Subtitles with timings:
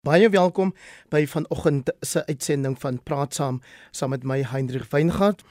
[0.00, 0.70] Baie welkom
[1.12, 3.58] by vanoggend se uitsending van Praat saam
[3.92, 5.42] saam met my Hendrik Weingart.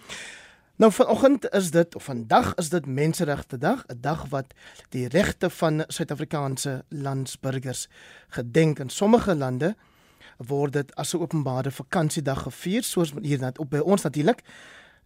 [0.82, 4.54] Nou vanoggend is dit of vandag is dit Menseregte Dag, 'n dag wat
[4.90, 7.88] die regte van Suid-Afrikaanse landsburgers
[8.28, 9.76] gedenk in sommige lande
[10.38, 14.42] word dit as 'n openbare vakansiedag gevier soos hier net op by ons natuurlik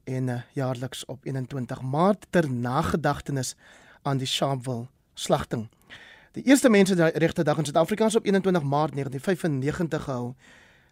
[0.03, 3.55] en uh, jaarliks op 21 Maart ter nagedagtenis
[4.01, 5.69] aan die Sharpeville slagting.
[6.33, 10.33] Die eerste menseregte dag in Suid-Afrika is op 21 Maart 1995 gehou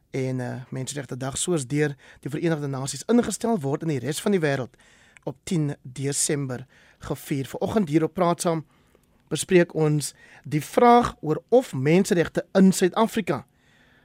[0.09, 4.35] en uh, menseregte dag soos deur die Verenigde Nasies ingestel word in die res van
[4.35, 4.77] die wêreld
[5.25, 6.67] op 10 Desember
[7.07, 7.49] gevier.
[7.49, 8.61] Vanoggend hier op praat saam
[9.33, 10.11] bespreek ons
[10.45, 13.41] die vraag oor of menseregte in Suid-Afrika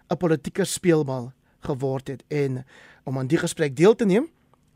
[0.08, 1.32] 'n politieke speelbal
[1.68, 2.64] geword het en
[3.04, 4.30] om aan die gesprek deel te neem,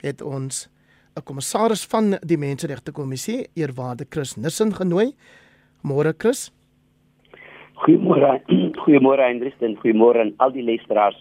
[0.04, 0.68] het ons
[1.16, 5.16] 'n kommissaris van die Menseregte Kommissie, eerwaarde Chris Nissen genooi.
[5.82, 6.50] Môre Chris.
[7.84, 8.40] Goeiemôre.
[8.82, 11.16] Goeiemôre Hendrik en goeiemôre aan al die luisteraars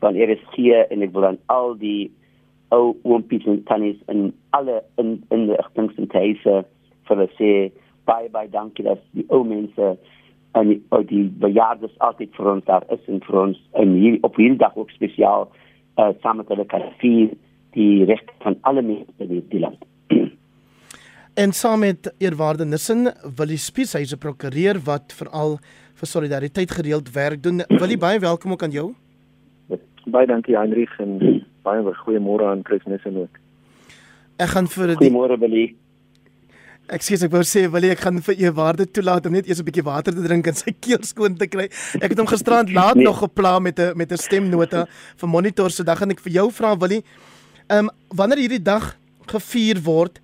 [0.00, 2.08] van RSG en ek wil aan al die
[2.72, 7.50] ou oompies en tannies en alle in in die agtingsentuise vir hulle sê
[8.08, 9.90] bye bye dankie dat die ou mense
[10.58, 10.80] en die,
[11.10, 14.76] die bejaardes altyd vir ons daar is en vir ons en hier op hierdie dag
[14.80, 15.48] ook spesiaal
[15.98, 17.34] uh, saam met hulle kan vier
[17.76, 19.89] die reg van alle mense in die land.
[21.40, 25.54] En saam met eerwaarde Nissen wil die Spies hyse prokureur wat veral
[25.96, 27.62] vir solidariteit gereeld werk doen.
[27.70, 28.90] Wil jy baie welkom ook aan jou?
[30.04, 31.16] Baie dankie Heinrich en
[31.64, 33.40] baie goeiemôre aan Chris Nissen ook.
[34.36, 35.66] Ek gaan vir die Goeiemôre Willie.
[36.92, 39.68] Ek sê ek wou sê Willie ek gaan vir eerwaarde toelaat om net eers 'n
[39.72, 41.70] bietjie water te drink en sy keel skoon te kry.
[42.04, 43.04] Ek het hom gisterand laat nee.
[43.08, 46.50] nog gepla met 'n met 'n stemnota vir monitor se dag en ek vir jou
[46.52, 47.04] vra Willie.
[47.70, 50.20] Ehm um, wanneer hierdie dag gevier word,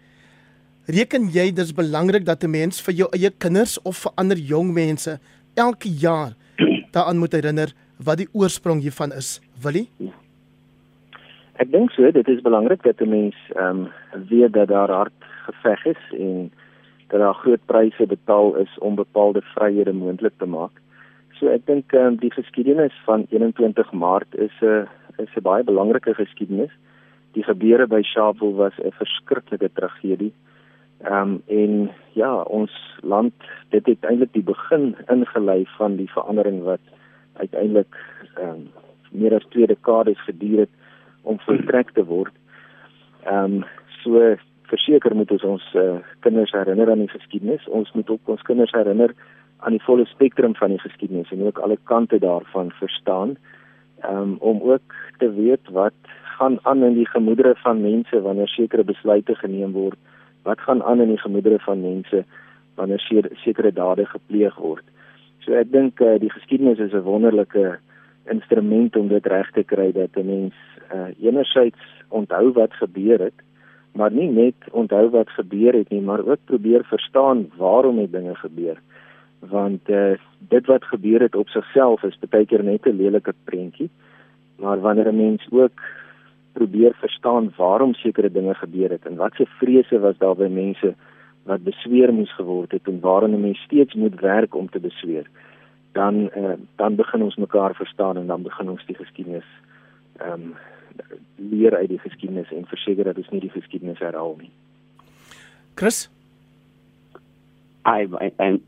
[0.87, 4.73] reken jy dis belangrik dat 'n mens vir jou eie kinders of vir ander jong
[4.73, 5.19] mense
[5.55, 6.33] elke jaar
[6.95, 9.89] daaraan moet herinner wat die oorsprong hiervan is, Willie?
[11.57, 13.93] Ek dink so, dit is belangrik dat 'n mens ehm um,
[14.29, 16.53] weet dat daar hard geveg is en
[17.09, 20.73] dat daar groot pryse betaal is om bepaalde vryhede moontlik te maak.
[21.39, 24.87] So ek dink ehm um, die geskiedenis van 21 Maart is 'n uh,
[25.19, 26.73] is 'n baie belangrike geskiedenis.
[27.33, 30.33] Die gebeure by Sharpeville was 'n verskriklike tragedie.
[31.05, 33.35] Ehm um, en ja, ons land
[33.69, 36.81] dit het eintlik die begin ingelei van die verandering wat
[37.37, 37.97] uiteindelik
[38.35, 38.69] ehm um,
[39.11, 40.73] meer as twee dekades geduur het
[41.23, 42.33] om voltrek te word.
[43.25, 43.65] Ehm um,
[44.03, 47.69] so verseker moet ons ons uh, kinders herinner aan die geskiedenis.
[47.69, 49.15] Ons moet ook ons kinders herinner
[49.59, 53.37] aan die volle spektrum van die geskiedenis en ook alle kante daarvan verstaan.
[54.01, 55.95] Ehm um, om ook te weet wat
[56.39, 59.99] gaan aan in die gemoedere van mense wanneer sekere besluite geneem word
[60.47, 62.25] wat gaan aan in die gemoedere van mense
[62.75, 63.03] wanneer
[63.43, 64.85] sekere dade gepleeg word.
[65.45, 67.79] So ek dink uh, die geskiedenis is 'n wonderlike
[68.31, 70.55] instrument om dit reg te kry dat 'n mens
[70.95, 73.39] uh, enerzijds onthou wat gebeur het,
[73.93, 78.35] maar nie net onthou wat gebeur het nie, maar ook probeer verstaan waarom het dinge
[78.35, 78.79] gebeur.
[79.41, 83.91] Want uh, dit wat gebeur het op sigself is baie keer net 'n lelike prentjie.
[84.59, 85.81] Maar wanneer 'n mens ook
[86.59, 90.95] probeer verstaan waarom sekere dinge gebeur het en wat se vrese was daar by mense
[91.51, 95.27] wat besweer moes geword het en waarom 'n mens steeds moet werk om te besweer
[95.93, 99.49] dan uh, dan begin ons mekaar verstaan en dan begin ons die geskiedenis
[100.17, 100.55] ehm um,
[101.37, 104.51] leer uit die geskiedenis en verseker dat ons nie die geskiedenis herhaal nie.
[105.75, 106.07] Chris
[107.87, 108.61] I en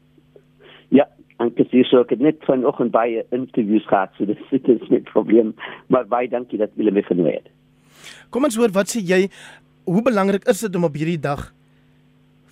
[0.95, 1.07] ja,
[1.45, 5.09] ek sê so ek het net vanoggend baie interviews gehad so dit is nie 'n
[5.13, 5.55] probleem
[5.87, 7.49] maar baie dankie dat julle my genooi het.
[8.31, 9.29] Kom ons hoor wat sê jy
[9.85, 11.53] hoe belangrik is dit om op hierdie dag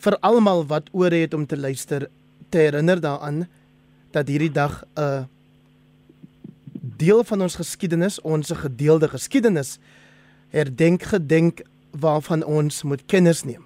[0.05, 2.09] vir almal wat oor het om te luister
[2.51, 3.47] te herinner daaraan
[4.13, 5.27] dat hierdie dag 'n
[6.97, 9.79] deel van ons geskiedenis, ons gedeelde geskiedenis
[10.49, 11.63] herdenk gedenk
[12.01, 13.65] waarvan ons moet kennis neem.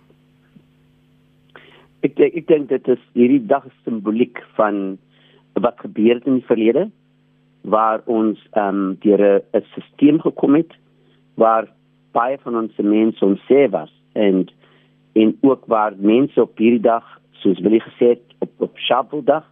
[2.00, 4.98] Ek denk, ek dink dit is hierdie dag simboliek van
[5.60, 6.90] wat gebeur het in die verlede
[7.62, 10.72] waar ons ehm um, deur 'n stelsel gekom het
[11.34, 11.68] waar
[12.16, 14.44] baie van ons mense ons sê was en
[15.18, 17.06] en ook waar mense op hierdie dag
[17.42, 19.46] soos wil jy gesê het, op op Shabbatdag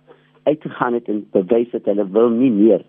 [0.45, 2.85] uitgegaan het en bewys het hulle wil nie meer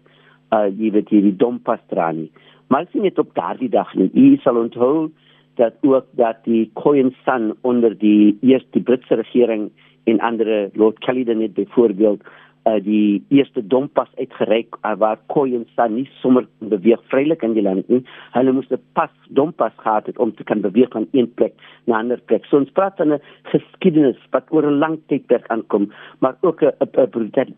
[0.56, 2.30] uh jy weet hierdie dompastrani
[2.70, 4.10] maar sien dit op daardie dag nie.
[4.14, 5.10] U sal onthou
[5.58, 9.70] dat ook dat die Khoisan son onder die eerste Britse regering
[10.04, 12.22] en ander Lord Caledon het byvoorbeeld
[12.66, 17.54] uh, die eerste dompas uitgereik uh, waar koei en staan nie sommer beweeg vrylik in
[17.54, 18.02] die land nie.
[18.36, 21.54] Hulle moes 'n pas dompas gehad het om te kan beweeg van een plek
[21.86, 22.46] na 'n ander plek.
[22.46, 27.10] So ons praat van 'n geskiedenis wat oor 'n lang tydperk aankom, maar ook 'n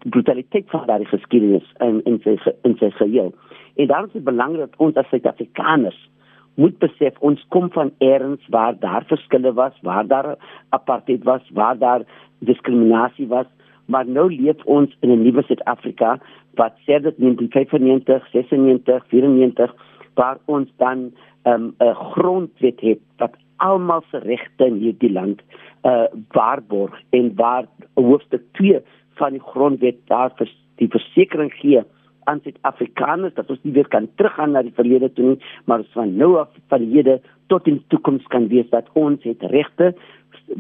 [0.10, 3.34] brutaliteit van daardie geskiedenis in in sy in sy geheel.
[3.76, 6.10] En daarom is dit belangrik dat ons as Suid-Afrikaners
[6.56, 10.36] moet besef ons kom van eers waar daar verskille was, waar daar
[10.70, 12.02] apartheid was, waar daar
[12.40, 13.46] diskriminasie was
[13.86, 16.20] maar nou leef ons in 'n nuwe Suid-Afrika
[16.56, 19.76] wat sedert 1995, 96, 94
[20.14, 21.12] waar ons dan
[21.44, 21.74] 'n um,
[22.14, 25.42] grondwet het wat almal se regte in hierdie land
[25.84, 28.80] uh waarborg en waar hoofstuk 2
[29.20, 31.84] van die grondwet daar vir die versekering gee
[32.30, 36.16] aan Suid-Afrikaners dat ons nie weer kan teruggaan na die verlede toe nie, maar van
[36.18, 39.94] nou af van die hede tot in die toekoms kan wees dat ons het regte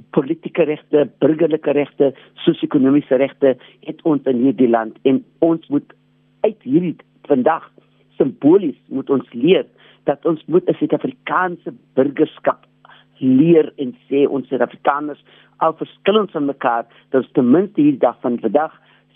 [0.09, 2.13] politieke regte, burgerlike regte,
[2.45, 3.57] sosio-ekonomiese regte
[3.87, 4.97] het ons in hierdie land.
[5.03, 5.93] En ons moet
[6.41, 6.95] uit hierdie
[7.29, 7.69] vandag
[8.17, 9.65] simbolies moet ons leer
[10.09, 12.65] dat ons moet 'n Suid-Afrikaanse burgerskap
[13.17, 15.21] leer en sê ons Suid-Afrikaners
[15.57, 18.73] al verskillend van mekaar dat ten minste hierdie dag van vandag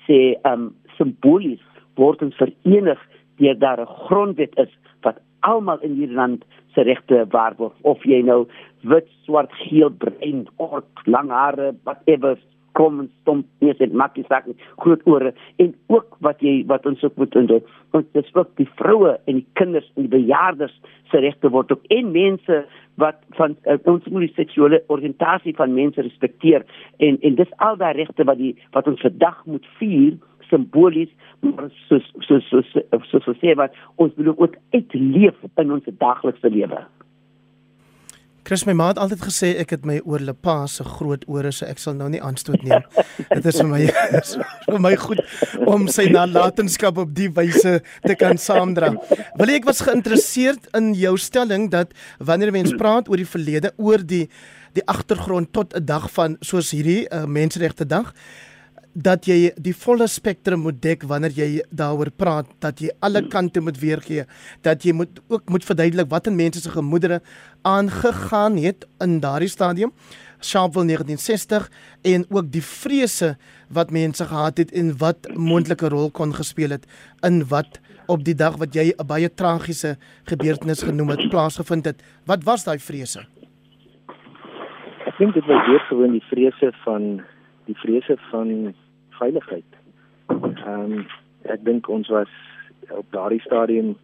[0.07, 1.61] sê um simbolies
[1.95, 2.99] word ons verenig
[3.39, 4.71] deur daar 'n grondwet is
[5.01, 5.17] wat
[5.49, 6.43] almal in hierdie land
[6.75, 7.73] se regte waarborg.
[7.87, 8.43] Of jy nou
[8.89, 12.37] wit, swart, geel, bruin, kort, lang hare, whatever
[12.75, 14.47] kom en stomp nie se makkie sak
[14.83, 15.31] groot ore.
[15.63, 17.61] En ook wat jy wat ons ook moet doen
[17.95, 20.73] ons dis ook die vroue en die kinders en die bejaardes
[21.11, 21.85] se regte word ook.
[21.95, 22.61] En mense
[23.01, 26.65] wat van uh, ons moet die seksuele oriëntasie van mense respekteer.
[27.03, 30.17] En en dis al daai regte wat die wat ons vandag moet vier
[30.49, 31.11] simbolies
[31.41, 35.89] maar so so so so so so sê wat ons wil ook uitleef in ons
[35.99, 36.85] daglikse lewe.
[38.45, 41.65] Chris my ma het altyd gesê ek het my oor Lepa se groot ore so
[41.65, 42.83] ek sal nou nie aanstoot neem.
[43.33, 43.79] Dit is vir my
[44.19, 44.35] is
[44.67, 45.21] vir my goed
[45.65, 48.91] om sy nalatenskap op die wyse te kan saamdra.
[49.41, 54.05] Wil ek was geïnteresseerd in jou stelling dat wanneer mense praat oor die verlede oor
[54.05, 54.27] die
[54.77, 58.13] die agtergrond tot 'n dag van soos hierdie uh, menseregte dag
[58.95, 63.59] dat jy die volle spektrum moet dek wanneer jy daaroor praat dat jy alle kante
[63.59, 64.23] moet weergee
[64.63, 67.19] dat jy moet ook moet verduidelik wat in mense se gemoedere
[67.67, 69.91] aangegaan het in daardie stadium
[70.39, 71.67] Sharpeville 1960
[72.03, 73.35] en ook die vrese
[73.69, 76.87] wat mense gehad het en wat moontlike rol kon gespeel het
[77.27, 82.03] in wat op die dag wat jy 'n baie tragiese gebeurtenis genoem het plaasgevind het.
[82.25, 83.25] Wat was daai vrese?
[85.05, 87.21] Ek dink dit was weer gewoon die vrese van
[87.65, 88.75] die vrese van
[89.19, 89.71] veiligheid.
[90.27, 91.05] Ehm um,
[91.45, 92.31] ek dink ons was
[92.89, 93.95] op daardie stadium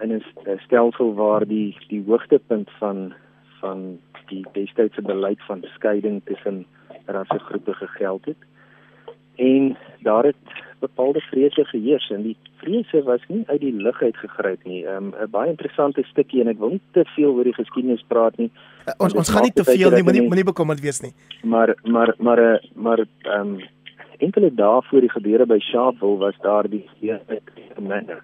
[0.00, 3.14] in 'n stelsel waar die die hoogtepunt van
[3.60, 6.66] van die destydse beleid van skeiding tussen
[7.06, 8.36] rassegroepe gegeld het.
[9.34, 10.36] En daar het
[10.78, 14.84] bepaalde vrese geheers en die vrese was nie uit die lug uit gegryp nie.
[14.86, 18.04] Ehm, 'n um, baie interessante stukkie en ek wil nie te veel oor die geskiedenis
[18.06, 18.50] praat nie.
[18.86, 21.12] Uh, ons ons gaan nie te veel nie, moenie moenie bekommerd wees nie.
[21.42, 23.60] Maar maar maar eh, maar ehm um,
[24.18, 26.84] enkele dae voor die gebeure by Sharpeville was daar die
[27.74, 28.20] gemeente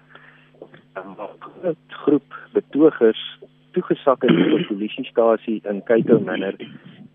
[0.95, 3.39] 'n groep betogers
[3.71, 6.55] toegesak in die polisiestasie in Kaito Manor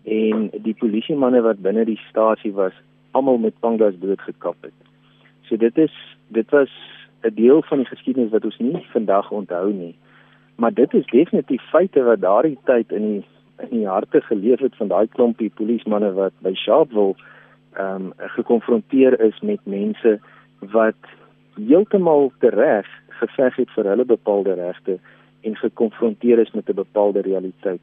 [0.03, 2.73] en die polisiemanne wat binne die stasie was
[3.11, 4.73] almal met pangas doodgekap het.
[5.47, 5.93] So dit is
[6.27, 6.69] dit was
[7.23, 9.95] 'n deel van die geskiedenis wat ons nie vandag onthou nie.
[10.55, 13.25] Maar dit is definitief feite wat daardie tyd in die
[13.59, 17.15] in die harte geleef het van daai klompie polismanne wat by Sharpeville
[17.73, 20.19] ehm um, gekonfronteer is met mense
[20.59, 21.01] wat
[21.55, 22.87] heeltemal tereg
[23.19, 24.97] geveg het vir hulle bepaalde regte
[25.41, 27.81] en gekonfronteer is met 'n bepaalde realiteit.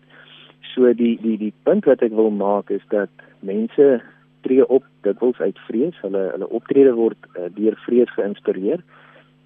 [0.75, 3.09] So die die die punt wat ek wil maak is dat
[3.41, 4.03] mense
[4.41, 8.81] tree op dikwels uit vrees, hulle hulle optrede word uh, deur vrees geïnspireer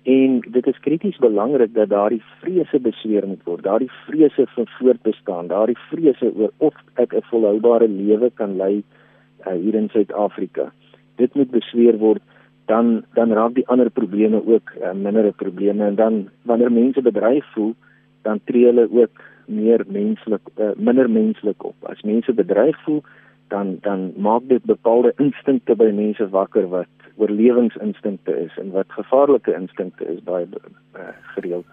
[0.02, 3.62] en dit is krities belangrik dat daardie vrese besweer moet word.
[3.62, 8.99] Daardie vrese vir voortbestaan, daardie vrese oor of ek 'n volhoubare lewe kan lei uh,
[9.44, 10.72] hier in Suid-Afrika.
[11.16, 12.22] Dit moet besweer word
[12.70, 17.46] dan dan raak die ander probleme ook uh, minder probleme en dan wanneer mense bedreig
[17.54, 17.74] voel
[18.22, 21.74] dan tree hulle ook meer menslik uh, minder menslik op.
[21.82, 23.02] As mense bedreig voel
[23.48, 29.54] dan dan maak dit bepaalde instinkte by mense wakker wat oorlewingsinstinkte is en wat gevaarlike
[29.54, 31.66] instinkte is baie uh, gereeld.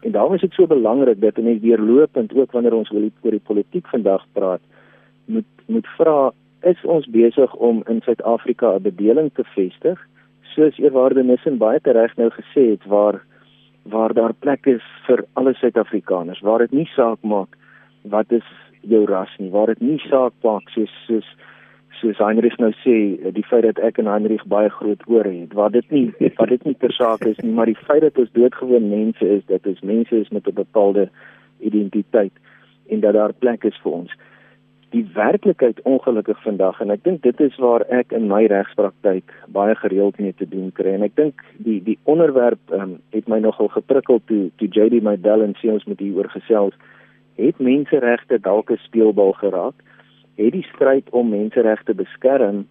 [0.00, 3.46] En daarom is dit so belangrik dat mense deurlopend ook wanneer ons oor die, die
[3.52, 4.64] politiek vandag praat
[5.24, 9.98] moet moet vra is ons besig om in Suid-Afrika 'n bedeling te vestig
[10.54, 13.22] soos eerwaarde Nissen baie tereg nou gesê het waar
[13.82, 17.56] waar daar plek is vir alle Suid-Afrikaners waar dit nie saak maak
[18.02, 18.48] wat is
[18.80, 21.36] jou ras nie waar dit nie saak maak soos soos
[22.00, 22.94] soos Heinrich nou sê,
[23.34, 26.06] die feit dat ek en Heinrich baie groot ore het, wat dit nie
[26.38, 29.44] wat dit nie ter saake is nie, maar die feit dat ons doodgewoon mense is,
[29.50, 31.08] dat ons mense is met 'n bepaalde
[31.60, 32.32] identiteit
[32.88, 34.12] en dat daar plek is vir ons.
[34.90, 39.74] Die werklikheid ongelukkig vandag en ek dink dit is waar ek in my regspraktyk baie
[39.74, 43.68] gereeld mee te doen kry en ek dink die die onderwerp um, het my nogal
[43.68, 46.74] geprikkel toe toe JD my bel en sê ons moet hieroor gesels.
[47.36, 49.76] Het menseregte dalk 'n speelbal geraak?
[50.38, 52.66] het die stryd om menseregte beskerm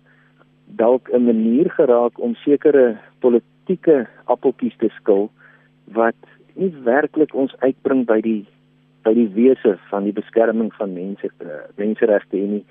[0.79, 5.29] dalk 'n manier geraak om sekere politieke appeltjies te skil
[5.99, 6.21] wat
[6.53, 8.45] nie werklik ons uitbring by die
[9.07, 12.65] by die wese van die beskerming van mense eh, menseregte en die,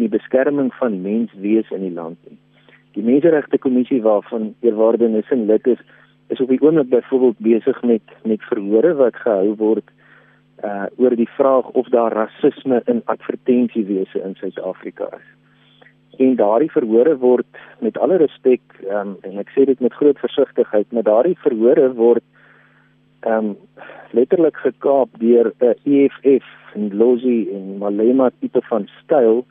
[0.00, 2.36] die beskerming van menswees in die land nie.
[2.96, 5.80] Die menseregte kommissie waarvan eerwaarde Nissen lid is,
[6.28, 9.94] is op die oomblik byvoorbeeld besig met met verhore wat gehou word
[10.66, 15.28] uh oor die vraag of daar rasisme in advertensiewese in Suid-Afrika is.
[16.18, 20.90] En daardie verhore word met alle respek um, en ek sê dit met groot versigtigheid,
[20.92, 22.24] maar daardie verhore word
[23.26, 23.56] um
[24.10, 29.44] letterlik gekaap deur 'n EFF en Lozi en Malema tipe van styl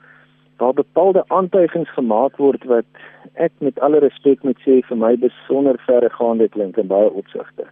[0.58, 2.86] waar bepaalde aantuigings gemaak word wat
[3.34, 7.68] ek met alle respek moet sê vir my besonder verregaande klink in baie opsigte.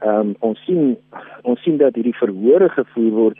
[0.00, 0.96] Ehm um, ons sien
[1.42, 3.38] ons sien dat hierdie verhore gevoer word.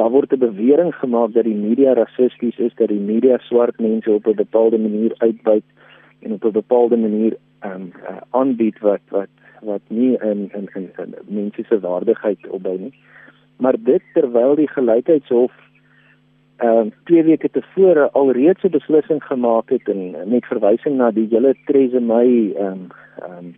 [0.00, 4.10] Daar word 'n bewering gemaak dat die media rassisties is, dat die media swart mense
[4.12, 5.64] op 'n bepaalde manier uitbuit
[6.22, 10.68] en op 'n bepaalde manier ehm um, uh, aanbied wat wat wat nie in in
[10.74, 12.94] in, in mense se waardigheid opbou nie.
[13.56, 15.52] Maar dit terwyl die gelykheidshof
[16.58, 21.28] ehm um, twee weke tevore alreeds 'n beslissing gemaak het en met verwysing na die
[21.30, 22.88] hele Theresa May ehm um,
[23.22, 23.54] ehm um,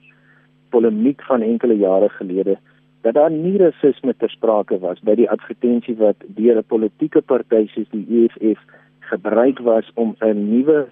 [0.70, 2.58] polemiek van enkele jare gelede
[3.00, 7.66] dat daar nie rasisme ter sprake was by die advertensie wat deur 'n politieke party
[7.66, 8.60] soos die EFF
[8.98, 10.86] gebruik was om 'n nuwe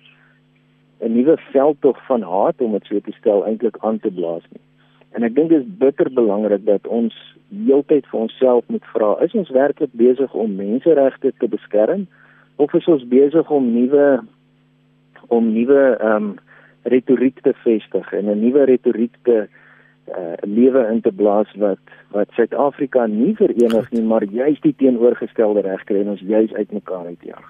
[1.01, 4.68] 'n nuwe veldtog van haat om dit so te stel eintlik aan te blaas nie.
[5.17, 7.15] En ek dink dit is bitter belangrik dat ons
[7.49, 12.07] heeltyd vir onsself moet vra, is ons werklik besig om menseregte te beskerm
[12.57, 14.09] of is ons besig om nuwe
[15.29, 16.37] om nuwe ehm um,
[16.89, 22.29] retoriek te vestig en 'n nuwe retoriek te uh, lewe in te blaas wat wat
[22.33, 27.45] Suid-Afrika nie verenig nie, maar juist die teenoorgestelde reg kry en ons juist uitmekaar uitjaag.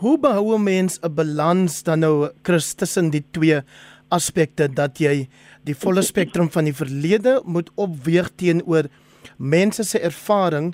[0.00, 3.60] Hoe behou 'n mens 'n balans dan nou Christus tussen die twee
[4.08, 5.28] aspekte dat jy
[5.66, 8.88] die volle spektrum van die verlede moet opweeg teenoor
[9.36, 10.72] mense se ervaring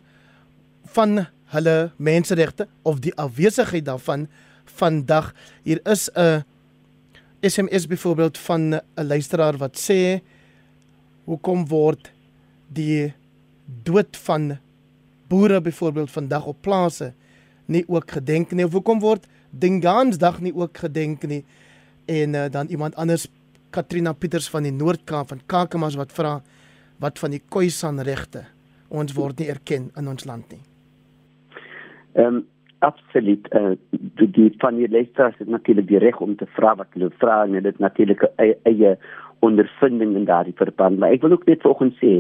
[0.95, 4.29] van hulle menseregte of die afwesigheid daarvan
[4.79, 5.33] vandag.
[5.63, 6.45] Hier is 'n
[7.41, 10.21] SMS byvoorbeeld van 'n luisteraar wat sê
[11.25, 12.13] hoekom word
[12.69, 13.13] die
[13.83, 14.59] dood van
[15.29, 17.13] boere byvoorbeeld vandag op plase
[17.67, 18.65] nie ook gedenk nie?
[18.65, 21.45] Of hoekom word Dingansdag nie ook gedenk nie
[22.07, 23.29] en uh, dan iemand anders
[23.71, 26.41] Katrina Pieters van die Noord-Kaap van Kakamas wat vra
[27.03, 28.45] wat van die Khoisan regte
[28.89, 30.63] ons word nie erken in ons land nie.
[32.15, 32.43] Ehm um,
[32.85, 33.77] absoluut eh uh,
[34.21, 37.45] die, die van die leerders het natuurlik die reg om te vra wat hulle vra
[37.45, 38.97] en dit natuurlik eie, eie
[39.41, 40.99] ondervinding in daardie verband.
[40.99, 42.13] Maar ek wil ook net vanoggend sê,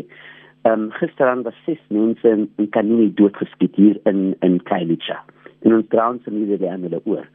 [0.64, 5.20] ehm um, gisteraan was ses mense in, in Kanini doodgeskiet hier in in Kailicha.
[5.62, 7.28] En ons trouens en hierdie aan hulle oor.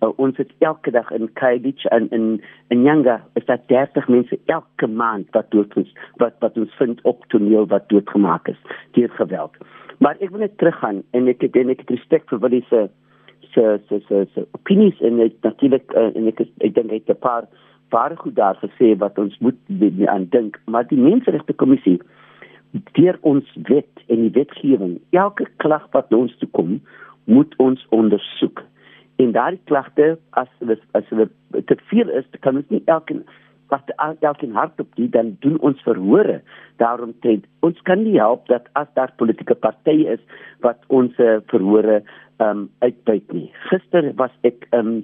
[0.00, 4.38] Uh, ons het elke dag in Kailicha en in in Yanga is daar 30 mense
[4.46, 8.60] elke maand wat dood is, wat wat ons vind op toneel wat doodgemaak is
[8.92, 9.56] deur geweld.
[9.98, 12.86] Maar ek wil net teruggaan en ek het en ek het respek vir wat sê
[13.54, 17.18] se se se se opinies en natuurlik uh, en ek ek dink hy het 'n
[17.18, 17.48] paar
[17.90, 19.58] baie goed daar gesê wat ons moet
[20.06, 22.00] aan dink, maar die menseregte kommissie
[22.92, 26.80] deur ons wet en die wetgewing, elke klag wat ons toe kom,
[27.24, 28.62] moet ons ondersoek.
[29.18, 33.18] En daardie klagte as dit as dit te veel is, kan ons nie elke
[33.68, 33.90] wat
[34.24, 36.38] elke hart op die dan doen ons verhore.
[36.80, 40.22] Daarom sê ons kan nie help dat as daar politieke partye is
[40.64, 41.18] wat ons
[41.52, 42.00] verhore
[42.38, 43.48] ehm um, uitbuit nie.
[43.68, 45.00] Gister was ek ehm um,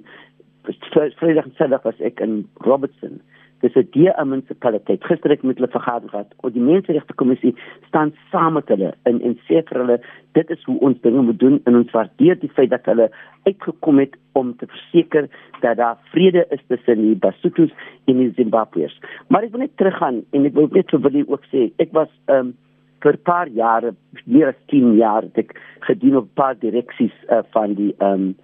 [1.19, 3.19] Vrydag en Saterdag was ek in Robertson.
[3.65, 5.03] Dis 'n DA munisipaliteit.
[5.03, 6.33] Gister het ek met hulle vergader gehad.
[6.43, 7.55] En die menseregte kommissie
[7.87, 9.97] staan saam met hulle in en sê vir hulle
[10.37, 13.09] dit is hoe ons dinge moet doen en ons waardeer die feit dat hulle
[13.47, 15.29] uitgekom het om te verseker
[15.61, 17.73] dat daar vrede is tussen die Basutos
[18.05, 18.99] en die Zimbabweërs.
[19.29, 22.11] Maar ek wil net teruggaan en ek wil net vir julle ook sê ek was
[22.27, 22.53] um,
[23.01, 23.95] vir 'n paar jare,
[24.25, 28.35] meer as 10 jaar, ek gedien op 'n paar direksies uh, van die um,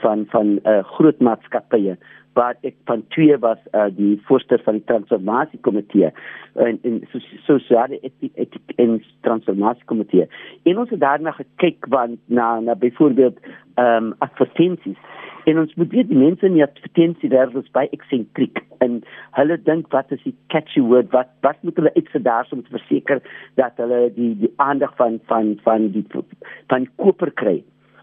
[0.00, 1.96] van van uh, groot maatskappye
[2.32, 6.12] waar ek van twee was uh, die voorsteur van die transformasiekomitee
[6.54, 7.00] en en
[7.46, 8.00] sosiale
[8.34, 10.28] etiek en transformasiekomitee.
[10.62, 13.38] En ons het daarna gekyk want na na byvoorbeeld
[13.74, 14.98] ehm um, advertensies
[15.44, 19.00] En ons moet weet die mense in die advertensiewêreld is baie eksentriek en
[19.38, 22.74] hulle dink wat is die catchy word wat wat moet hulle iets daar om te
[22.76, 23.22] verseker
[23.60, 27.60] dat hulle die die aandag van van van die van koper kry.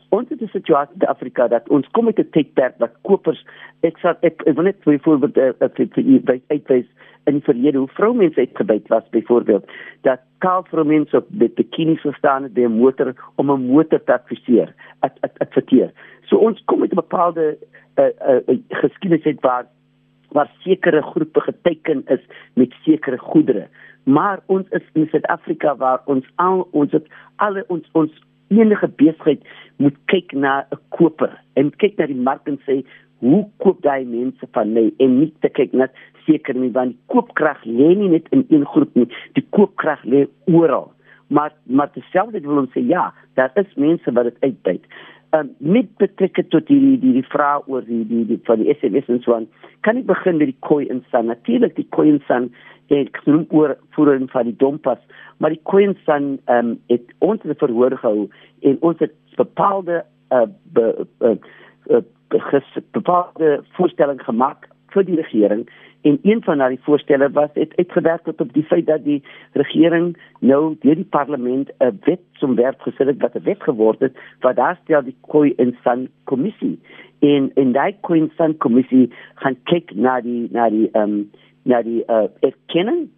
[0.10, 3.46] Ons het 'n situasie in Afrika dat ons kom met 'n tydperk wat kopers
[3.82, 6.86] ek sê ek, ek wil net byvoorbeeld uh, vir u uitwys
[7.28, 9.66] in die verlede hoe vroumense uitgebuit was byvoorbeeld
[10.02, 14.14] dat kaal vroumense op die bikinis gestaan het by 'n motor om 'n motor te
[14.14, 15.92] adviseer at at adverteer.
[16.24, 17.58] So ons kom met 'n bepaalde
[17.96, 19.66] uh, uh, geskiedenis waar
[20.32, 22.20] waar sekere groepe geteken is
[22.54, 23.68] met sekere goedere.
[24.04, 28.12] Maar ons is in Suid-Afrika waar ons al ons het alle ons ons
[28.50, 29.44] enige besigheid
[29.77, 32.84] moet kyk na 'n koper en kyk na die mark en sê
[33.20, 34.92] hoe koop daai mense van my?
[35.00, 35.92] En nie te kyk net
[36.25, 40.92] seker nie want koopkrag lê nie net in een groep nie die koopkrag lê oral.
[41.27, 44.84] Maar maar dieselfde wil ons sê ja daar is mense wat dit uitbuit
[45.36, 49.10] um, met betrekking tot die die die vraag oor die die, die van die SMS
[49.12, 49.48] en so aan
[49.88, 52.50] kan ek begin met die koi insan natuurlik die koi insan
[52.93, 55.01] ek sien oor voering van die dompas
[55.38, 58.27] maar die koi insan um, het ons het verhoor gehou
[58.62, 60.01] en ons het bepaalde
[60.34, 60.88] uh, be,
[61.22, 61.36] uh,
[61.91, 64.67] uh, bepaalde voorstelling gemaak
[64.98, 65.68] vir die regering
[66.08, 69.24] en een van daardie voorstelle was het uitgewerk tot op die feit dat die
[69.54, 74.00] regering nou deur die parlement 'n wet som werk gesit het wat 'n wet geword
[74.00, 76.80] het wat daar stel die Koi en San kommissie.
[77.20, 81.30] En en daai Koi en San kommissie gaan kyk na die na die ehm um,
[81.63, 83.10] na die uh, erkenning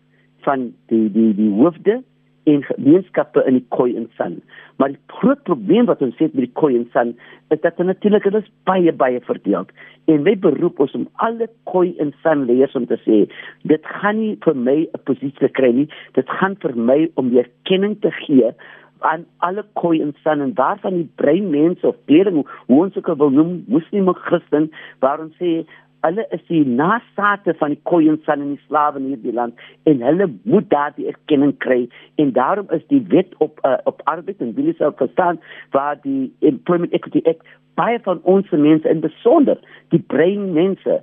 [0.41, 2.03] van die die die hoofde
[2.53, 4.39] en gemeenskappe in die Khoi en San.
[4.77, 7.13] Maar die groot probleem wat ons het met die Khoi en San
[7.53, 9.67] is dat natuurlik hulle is baie baie verdeel.
[10.09, 13.21] En my beroep is om alle Khoi en San leiers om te sê,
[13.63, 15.89] dit gaan nie vir my 'n posisie kry nie.
[16.13, 18.53] Dit gaan vir my om die erkenning te gee
[18.99, 22.35] aan alle Khoi en San en waarvan die brein mense of leerders
[22.67, 25.63] hoe ons ook al wil noem, moslim of Christen, waar ons sê
[26.05, 30.29] hulle is die nasate van die koeien van die slawe in hierdie land en hulle
[30.43, 31.81] moet daardie erkenning kry.
[32.15, 35.41] En daarom is die wet op uh, op arbeid en wil self verstaan
[35.75, 37.47] waar die employment equity act
[37.79, 39.59] baie van ons mense in besonder
[39.93, 41.01] die brein mense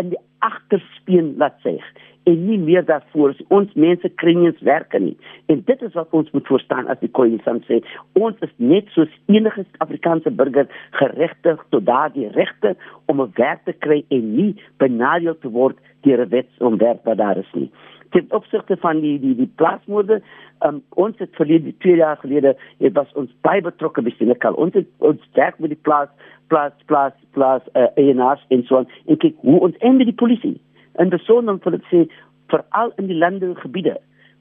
[0.00, 1.78] in die agterspeen laat sê
[2.26, 5.14] en nie meer daarvoor ons mense kry nie eens werk nie.
[5.52, 7.78] En dit is wat ons moet verstaan as die koalisie sê
[8.18, 10.66] ons is net soos enige Afrikaanse burger
[10.98, 12.74] geregtig tot daardie regte
[13.06, 17.38] om 'n werk te kry en nie benadeel te word deur 'n wetsontwerp wat daar
[17.38, 17.70] is nie.
[18.10, 20.20] Ten opsigte van die die die plaasmoorde,
[20.66, 24.54] um, ons het verlede 2 jaar gelede het was ons baie betrokke by Senekal.
[24.54, 26.08] Ons het ons werk met die plaas
[26.48, 28.88] plaas plaas plaas uh, ENAS en so on.
[29.06, 30.56] En kyk hoe ons en die polisie
[30.98, 32.04] in besonder vir dit sê
[32.52, 33.96] veral in die landelike gebiede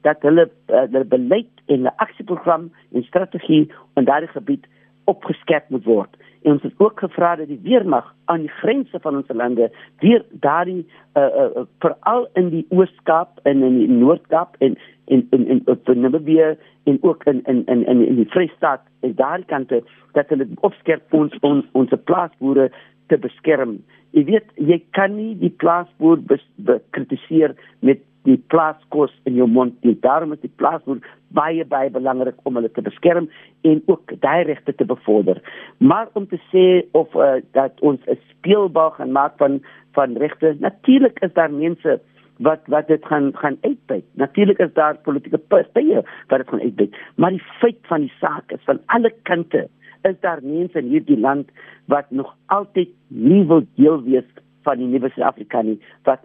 [0.05, 4.65] dat hulle uh, hulle beleid en 'n aksieprogram en strategie in daardie gebied
[5.05, 6.11] opgeskerp moet word.
[6.45, 10.25] En ons het ook gevra dat die weermag aan die grense van ons lande weer
[10.45, 10.83] daardie
[11.17, 15.87] uh, uh, veral in die Oos-Kaap en in die Noord-Kaap en in in in op
[15.87, 16.53] Namibië
[16.83, 19.81] en ook in in in in, in die Vrystaat en daardie kante
[20.13, 22.69] dat hulle opskerp ons ons ons plaasboere
[23.07, 23.79] te beskerm.
[24.13, 26.21] Jy weet jy kan nie die plaasboer
[26.55, 29.95] bekritiseer met die plaaskos in jou mond nie.
[30.01, 31.01] Daarom is die plaasboer
[31.35, 33.29] baie baie belangrik om hulle te beskerm
[33.67, 35.41] en ook daai regte te bevorder.
[35.77, 36.65] Maar om te sê
[36.97, 39.61] of uh, dat ons 'n speelbal gaan maak van
[39.93, 41.99] van regte natuurlik is daar mense
[42.37, 44.05] wat wat dit gaan gaan uitbuit.
[44.13, 46.95] Natuurlik is daar politieke partye wat dit gaan uitbuit.
[47.15, 49.67] Maar die feit van die saak is van alle kante
[50.01, 51.49] is daar mense in hierdie land
[51.85, 54.27] wat nog altyd nie wil deel wees
[54.65, 56.21] van die nuwe Suid-Afrika nie, wat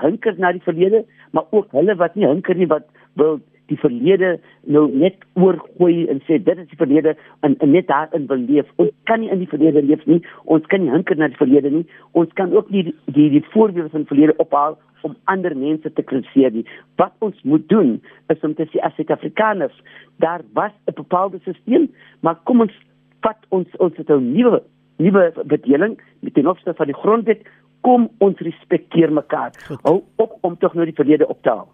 [0.00, 1.04] hunker na die verlede,
[1.36, 2.86] maar ook hulle wat nie hunker nie wat
[3.20, 4.34] wil die verlede
[4.74, 7.14] nou net oorgooi en sê dit is die verlede
[7.46, 8.68] en, en net daarin wil leef.
[8.82, 10.20] Ons kan nie in die verlede leef nie.
[10.50, 11.84] Ons kan nie hunker na die verlede nie.
[12.18, 15.92] Ons kan ook nie die die, die voorbeelde van die verlede ophaal om ander mense
[15.96, 16.66] te kritiseer nie.
[17.00, 17.94] Wat ons moet doen
[18.32, 19.76] is om te sê as Suid-Afrikaners,
[20.20, 21.86] daar was 'n bepaalde stelsel,
[22.20, 22.74] maar kom ons
[23.22, 24.62] vat ons ons het 'n nuwe
[25.00, 27.46] nuwe bedeling met die opstel van die grondwet
[27.80, 29.54] kom ons respekteer mekaar.
[29.82, 31.68] Hou op om tog nou die verlede op te haal.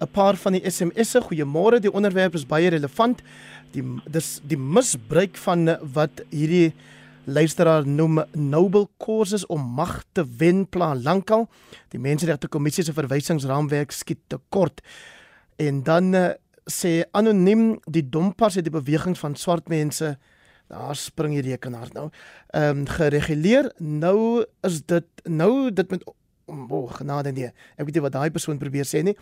[0.00, 3.22] 'n Paar van die SMS'e, goeiemôre, die onderwerp is baie relevant.
[3.72, 6.72] Die dis die misbruik van wat hierdie
[7.24, 11.48] luisteraar noem noble causes om mag te wen plan lankal.
[11.88, 14.82] Die menseregte kommissie se verwysingsraamwerk skiet te kort.
[15.56, 16.30] En dan uh,
[16.66, 20.16] sê anoniem die dompas het die beweging van swart mense
[20.72, 22.08] Daar spring die rekenaar nou.
[22.56, 23.72] Ehm um, gereguleer.
[23.78, 26.04] Nou is dit nou dit met
[26.46, 27.52] oh, genade nee.
[27.76, 29.16] Ek weet nie wat daai persoon probeer sê nie.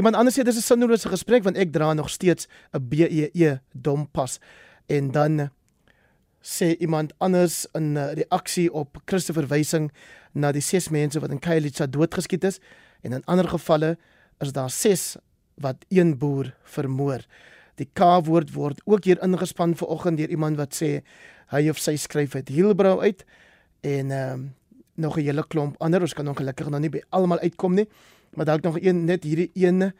[0.00, 4.38] Iemand anders sê dis 'n sinnelose gesprek want ek dra nog steeds 'n BEE dompas
[4.88, 5.50] en dan
[6.40, 9.92] sê iemand anders in uh, reaksie op Christoffel verwysing
[10.32, 12.60] na die ses mense wat in Khayelitsha doodgeskiet is
[13.02, 13.98] en in ander gevalle
[14.40, 15.16] is daar ses
[15.60, 17.20] wat een boer vermoor.
[17.80, 21.00] Die K-woord word ook hier ingespan vanoggend deur iemand wat sê
[21.54, 23.24] hy of sy skryf uit Hielbrau uit
[23.80, 24.48] en ehm um,
[25.00, 26.00] nog 'n hele klomp ander.
[26.00, 27.88] Ons kan ongelukkig nog nie by almal uitkom nie,
[28.34, 29.94] maar dalk nog een net hierdie ene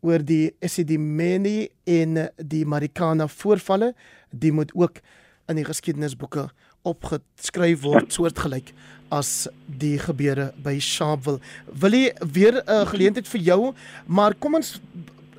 [0.00, 3.94] oor die Esidimeni en die Marikana voorvalle.
[4.30, 5.00] Die moet ook
[5.48, 6.48] in die geskiedenisboeke
[6.82, 8.72] opgeskryf word soortgelyk
[9.14, 11.40] as die gebeure by Sharpeville.
[11.80, 13.74] Wil jy weer 'n uh, geleentheid vir jou,
[14.06, 14.80] maar kom ons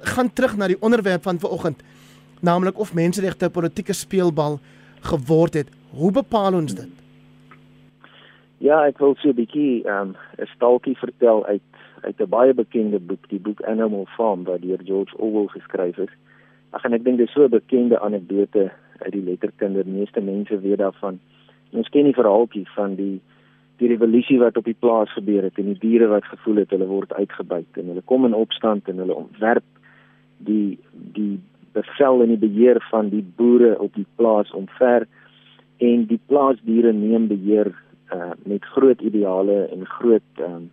[0.06, 1.84] gaan terug na die onderwerp van vanoggend,
[2.42, 4.60] naamlik of menseregte 'n politieke speelbal
[5.02, 5.70] geword het.
[5.90, 6.90] Hoe bepaal ons dit?
[8.58, 11.62] Ja, ek wil so 'n bietjie ehm, 'n um, staaltjie vertel uit
[12.02, 16.14] uit 'n baie bekende boek, die boek Animal Farm wat deur George Orwell geskryf is.
[16.70, 19.84] Ag en ek dink dit is so 'n bekende anekdote uit die letterkunde.
[19.84, 21.20] Die meeste mense weet daarvan.
[21.72, 23.22] Ons ken die verhaaltjie van die
[23.78, 26.86] die revolusie wat op die plaas gebeur het en die diere wat gevoel het hulle
[26.88, 29.64] word uitgebuit en hulle kom in opstand en hulle ontwerp
[30.38, 30.78] die
[31.18, 31.40] die
[31.76, 35.08] bevel en die beheer van die boere op die plaas omver
[35.84, 37.74] en die plaasdiere neem beheer
[38.14, 40.70] uh, met groot ideale en groot um,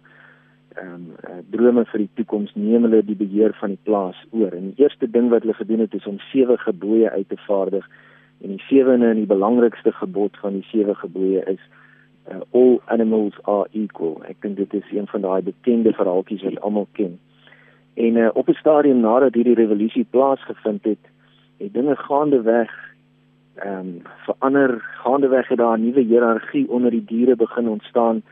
[0.79, 4.55] um, uh, drome vir die toekoms neem hulle die beheer van die plaas oor.
[4.55, 7.89] En die eerste ding wat hulle gedoen het is om sewe gebooie uit te vaardig
[8.43, 11.61] En die sewende en die belangrikste gebod van die sewe gebooie is
[12.31, 14.17] uh, all animals are equal.
[14.27, 17.15] Ek dink dit is een van daai bekende verhaaltjies wat almal ken.
[17.95, 21.05] En uh, op 'n stadium nadat hierdie revolusie plaasgevind het,
[21.59, 22.71] het dinge gaande weg
[23.55, 24.81] ehm um, verander.
[25.03, 28.23] Gaande weg het daar 'n nuwe hiërargie onder die diere begin ontstaan.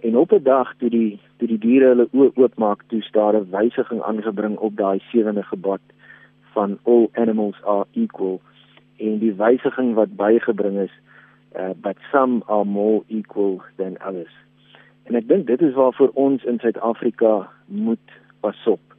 [0.00, 3.50] En op 'n dag toe die toe die diere hulle oë oopmaak, toe staar 'n
[3.50, 5.80] wysiging aangebring op daai sewende gebod
[6.52, 8.40] van all animals are equal
[8.96, 10.94] en die wysiging wat bygebring is
[11.56, 14.34] uh but some are more equal than others.
[15.04, 18.93] En ek dink dit is waarvoor ons in Suid-Afrika moet pasop.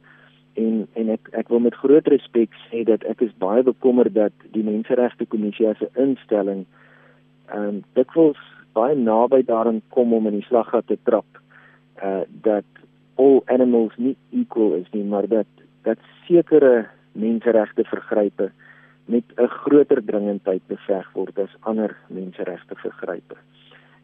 [0.56, 4.32] En en ek ek wil met groot respek sê dat ek is baie bekommerd dat
[4.52, 6.66] die Menseregte Kommissie as 'n instelling
[7.54, 8.40] um dikwels
[8.72, 11.26] baie naby daaraan kom om in die slaggat te trap
[12.02, 12.64] uh dat
[13.16, 15.46] all animals nie equal is nie, maar dat
[15.82, 18.50] dat sekere menseregte vergrype
[19.04, 23.36] met 'n groter dringendheid beveg word as ander menseregte vergrype.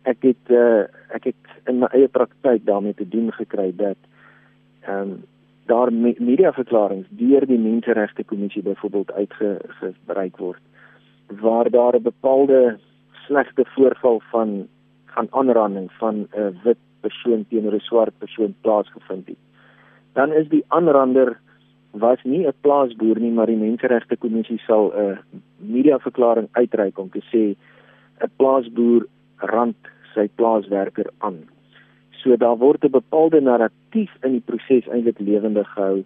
[0.03, 3.99] Ek het uh, ek het in my eie praktyk daarmee te doen gekry dat
[4.81, 5.23] ehm um,
[5.67, 10.63] daar me mediaverklaringe deur die menseregte kommissie byvoorbeeld uitgebreek word
[11.41, 12.79] waar daar 'n bepaalde
[13.27, 14.69] slegte voorval van
[15.07, 19.41] van aanranding van 'n wit persoon teenoor 'n swart persoon plaasgevind het.
[20.13, 21.41] Dan is die aanrander
[21.91, 25.19] was nie 'n plaasboer nie, maar die Menseregte Kommissie sal 'n
[25.57, 27.57] mediaverklaring uitreik om te sê
[28.25, 29.77] 'n plaasboer rand
[30.15, 31.52] sy plaaswerker aan.
[32.23, 36.05] So daar word 'n bepaalde narratief in die proses eintlik lewendig gehou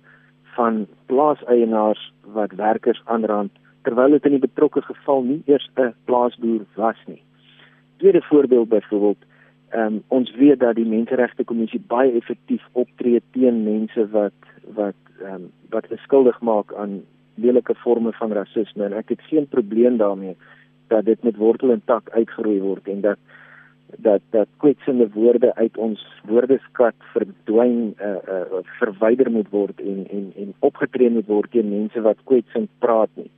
[0.57, 3.51] van plaaseienaars wat werkers aanrand
[3.83, 7.23] terwyl dit in die betrokke geval nie eers 'n plaasboer was nie.
[7.97, 9.23] Tweede voorbeeld byvoorbeeld,
[9.75, 14.39] um, ons weet dat die Menseregte Kommissie baie effektief optree teen mense wat
[14.75, 17.03] wat ehm um, wat beskuldig maak aan
[17.35, 20.37] lelike forme van rasisme en ek het geen probleem daarmee
[20.89, 23.19] dat dit met wortel en tak uitgeroei word en dat
[23.97, 30.33] dat dat kwetsende woorde uit ons woordeskat verdwyn uh, uh, verwyder moet word en en
[30.37, 33.31] en opgetree moet word teen mense wat kwetsend praat nie.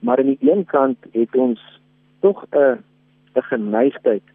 [0.00, 1.80] Maar aan die een kant het ons
[2.20, 2.78] tog 'n
[3.34, 4.26] 'n geneigtheid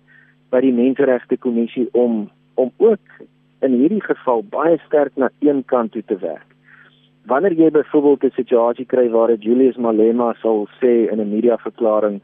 [0.49, 3.05] by die menseregte kommissie om om ook
[3.59, 6.53] in hierdie geval baie sterk na een kant toe te werk
[7.25, 12.21] wanneer jy byvoorbeeld 'n situasie kry waar dit Julius Malema sal sê in 'n mediaverklaring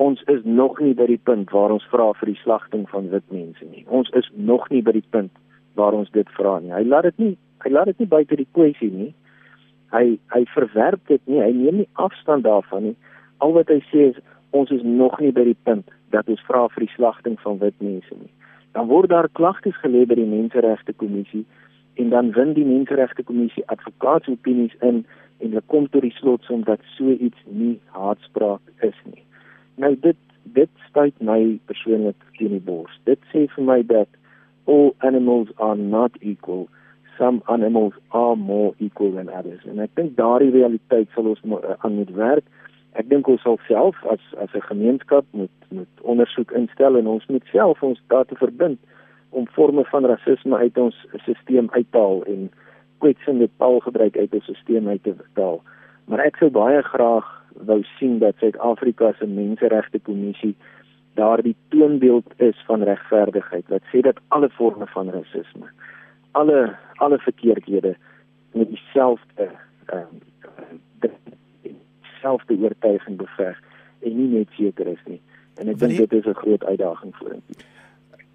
[0.00, 3.26] ons is nog nie by die punt waar ons vra vir die slagting van wit
[3.28, 3.84] mense nie.
[3.92, 5.32] Ons is nog nie by die punt
[5.76, 6.72] waar ons dit vra nie.
[6.72, 9.10] Hy laat dit nie hy laat dit nie buite die kwessie nie.
[9.92, 11.42] Hy hy verwerp dit nie.
[11.44, 12.96] Hy neem nie afstand daarvan nie.
[13.44, 14.20] Al wat hy sê is
[14.56, 17.76] ons is nog nie by die punt dat ons vra vir die slagting van wit
[17.84, 18.32] mense nie.
[18.72, 21.44] Dan word daar klagtes gelê by die Menseregte Kommissie
[22.00, 25.02] en dan win die menseregte kommissie advokaatsopinies in
[25.40, 29.24] en hulle kom tot die slotsom dat so iets nie haatspraak is nie.
[29.80, 30.16] Nou dit
[30.56, 32.96] dit stuit my persoonlik teen die bors.
[33.08, 34.08] Dit sê vir my dat
[34.64, 36.66] all animals are not equal.
[37.18, 39.62] Some animals are more equal than others.
[39.68, 42.46] En ek dink daardie realiteit sal ons uh, aan moet werk.
[42.98, 47.26] Ek dink ons sal self as as 'n gemeenskap moet moet ondersoek instel en ons
[47.26, 48.80] moet self ons data verbind
[49.30, 52.50] om forme van rasisme uit ons stelsel uit te haal en
[52.98, 55.62] kwetsende taalgebruik uit ons stelsel uit te haal.
[56.10, 57.26] Maar ek sou baie graag
[57.68, 60.56] wou sien dat Suid-Afrika se menseregte kommissie
[61.14, 65.70] daardie toonbeeld is van regverdigheid wat sê dat alle forme van rasisme,
[66.32, 67.94] alle alle verkeerdhede
[68.58, 69.50] met dieselfde
[69.86, 70.18] ehm
[71.06, 71.10] uh,
[72.20, 73.60] dieselfde oortuiging beveg
[74.00, 75.20] en nie net seker is nie.
[75.56, 77.64] En ek dink dit is 'n groot uitdaging vir ons.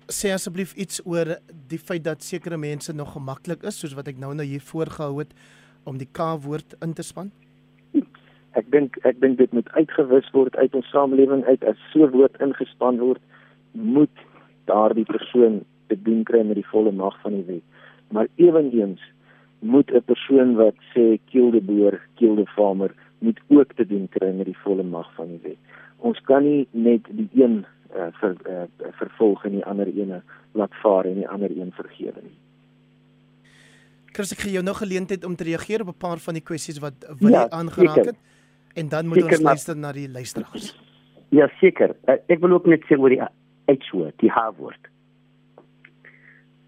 [0.08, 4.18] Sê asseblief iets oor die feit dat sekere mense nog gemaklik is soos wat ek
[4.18, 5.34] nou nou hier voorgehou het
[5.84, 7.32] om die K-woord in te span?
[8.56, 12.38] Ek dink ek dink dit moet uitgewis word uit ons samelewing uit as so woord
[12.40, 13.22] ingespan word
[13.76, 14.24] moet
[14.70, 17.66] daardie persoon te doen kry met die volle mag van die wet.
[18.16, 19.02] Maar eweneens
[19.60, 24.08] moet 'n persoon wat sê kill the boer, kill the farmer moet ook te doen
[24.10, 25.62] kry met die volle mag van die wet.
[25.98, 27.66] Ons kan nie net die een
[27.96, 32.22] uh, ver, uh, vervolg en die ander ene laat vaar en die ander een vergewe
[32.22, 32.38] nie.
[34.16, 36.80] Chris ek gee jou nog geleentheid om te reageer op 'n paar van die kwessies
[36.80, 38.20] wat wil ja, aangeraak het
[38.76, 40.74] en dan moet seker, ons luister na die luisteraars.
[41.36, 41.96] Ja seker.
[42.08, 44.92] Uh, ek wil ook net sê oor die H-woord, die H-woord.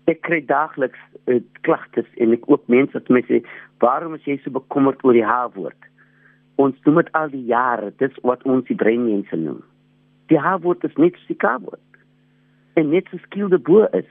[0.07, 3.43] Ek kry daagliks uh, klagtes en ek ook mense wat my sê,
[3.83, 5.91] "Waarom is jy so bekommerd oor die H-woord?"
[6.57, 9.59] Ons doen dit al die jare, dit is wat ons die breinmense noem.
[10.31, 11.99] Die H-woord is net die K-woord.
[12.73, 14.09] En net so skilde boer is.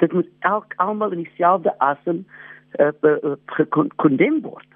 [0.00, 2.24] Dit moet elk almal in dieselfde asem
[2.80, 4.66] uh, uh, gekondem word.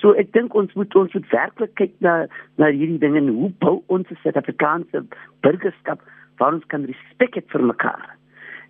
[0.00, 2.14] So ek dink ons moet ons moet werklik kyk na
[2.60, 5.04] na hierdie dinge en hoe bou ons 'n Suid-Afrikaanse
[5.44, 6.00] burgerskap
[6.38, 8.16] waar ons kan respek het vir mekaar.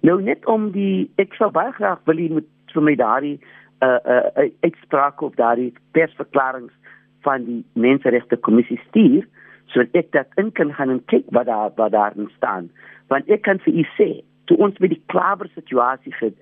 [0.02, 3.38] Nou net om die ek sou baie graag wil hê moet vir my daardie
[3.82, 6.74] uh uh uitspraak of daardie persverklaringe
[7.22, 9.26] van die menseregte kommissie stuur
[9.70, 12.70] sodat ek dit in kan gaan en kyk wat daar wat daar staan.
[13.08, 16.32] Want ek kan vir u sê, toe ons met die klawer situasie ge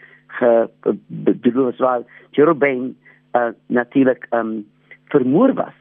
[1.09, 2.96] bedoel was waar Jerobein
[3.37, 4.64] uh, natuurlik um
[5.09, 5.77] vermoor was.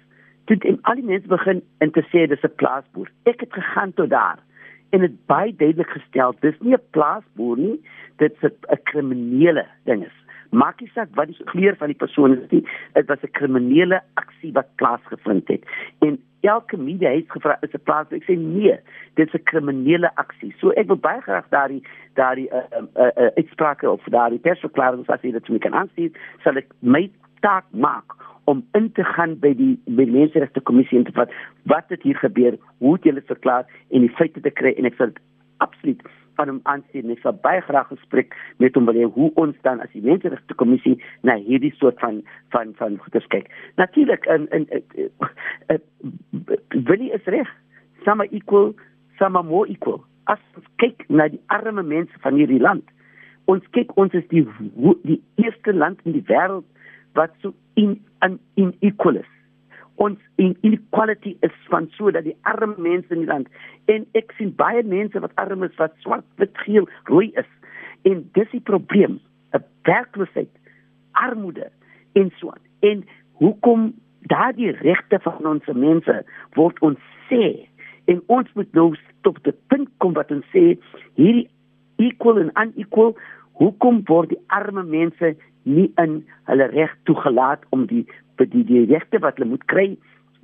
[0.46, 3.10] Toe en al die mense begin in te sê dis 'n plaasboer.
[3.24, 4.40] Ek het gegaan tot daar
[4.90, 7.80] en dit baie duidelik gestel, dis nie 'n plaasboer nie,
[8.18, 10.18] dit's 'n kriminele ding is.
[10.52, 12.63] Maak nie saak wat die kleur van die persoon is nie,
[12.94, 15.63] dit was 'n kriminele aksie wat plaasgevind het.
[16.00, 18.80] En elke media het gevra is 'n plaas ek sê nee
[19.13, 23.12] dit is 'n kriminele aksie so ek wil baie graag daardie daardie uh, uh, uh,
[23.24, 26.13] uh, uitsprake of daardie persverklaring as jy dit moet kan aansien
[26.44, 28.13] sal ek my taak maak
[28.48, 31.34] om in te gaan by die by die menseregte kommissie en te vat
[31.72, 34.96] wat het hier gebeur hoe het julle verklaar en die feite te kry en ek
[35.00, 35.12] sal
[35.66, 36.04] absoluut
[36.38, 37.12] van hom aansien.
[37.12, 40.96] Ek sal baie graag gespreek met hom oor hoe ons dan as die menseregte kommissie
[41.28, 42.22] na hierdie soort van
[42.56, 43.50] van van goeders kyk.
[43.82, 44.68] Natuurlik in in
[46.92, 47.52] Willie is reg.
[48.06, 48.76] Some are equal,
[49.20, 50.04] some are more equal.
[50.32, 52.86] As ons kyk na die arme mense van hierdie land.
[53.52, 54.46] Ons kyk ons is die
[55.04, 56.68] die eerste land in die wêreld
[57.13, 59.32] wat so in in in equal is.
[59.96, 63.48] Ons inequality is van so dat die arme mense in die land
[63.86, 67.50] en ek sien baie mense wat arm is wat swart, wit, geel, rooi is.
[68.04, 69.20] En dis die probleem
[69.54, 70.52] 'n werkloosheid
[71.12, 71.72] armoede
[72.13, 72.65] en so aan.
[72.80, 77.67] En hoekom daardie regte van ons mense word ons sê
[78.06, 80.78] en ons moet nou tot die punt kom wat ons sê
[81.20, 81.48] hierdie
[81.98, 83.15] equal en unequal
[83.62, 85.34] hoekom word die arme mense
[85.68, 88.06] nie in hulle reg toegelaat om die
[88.38, 89.88] die die regte wat hulle moet kry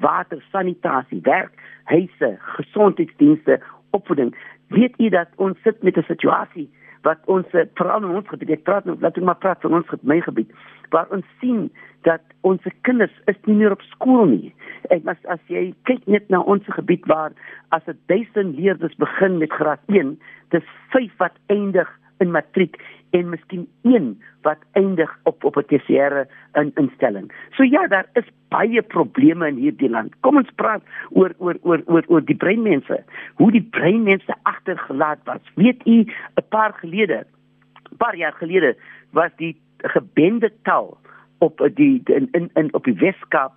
[0.03, 1.53] water sanitasie werk
[1.91, 3.59] huise gesondheidsdienste
[3.91, 4.33] opvoeding.
[4.73, 6.69] Weet u dat ons sit met 'n situasie
[7.01, 9.87] wat ons veral in ons gebied ek praat nou laat ek maar praat van ons
[10.01, 10.51] my gebied
[10.89, 11.69] waar ons sien
[12.07, 14.53] dat ons kinders is nie meer op skool nie.
[14.89, 17.31] Ek as as jy kyk net na ons gebied waar
[17.69, 22.77] as 'n duisend leerders begin met graad 1 dis 5 wat eindig in matriek
[23.13, 27.31] en miskien een wat eindig op op 'n tersiêre in, instelling.
[27.51, 30.15] So ja, daar is baie probleme in hierdie land.
[30.19, 33.03] Kom ons praat oor oor oor oor oor die breinmense.
[33.33, 35.41] Hoe die breinmense agtergelaat was.
[35.55, 37.25] Weet u 'n paar gelede,
[37.91, 38.75] 'n paar jaar gelede
[39.11, 40.97] was die gebende taal
[41.37, 43.53] op die in in, in op die Weskaap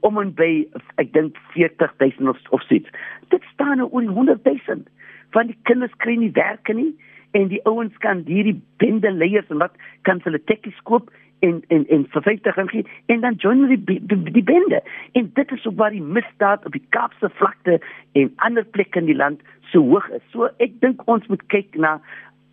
[0.00, 2.90] om en by ek dink 40000 of of so iets.
[3.28, 4.88] Dit staan nou oor 100000
[5.30, 6.94] van die kinders kry nie werk nie
[7.36, 9.74] en die ouens kan hierdie bende leiers en wat
[10.08, 11.10] kan hulle tekkies koop
[11.44, 14.80] en en en vir 50 rand gee en dan join die, die die bende
[15.12, 17.80] en dit is ook waar die misdaad op die Kaapse vlakte
[18.12, 20.24] en ander plekke in die land so hoog is.
[20.32, 21.98] So ek dink ons moet kyk na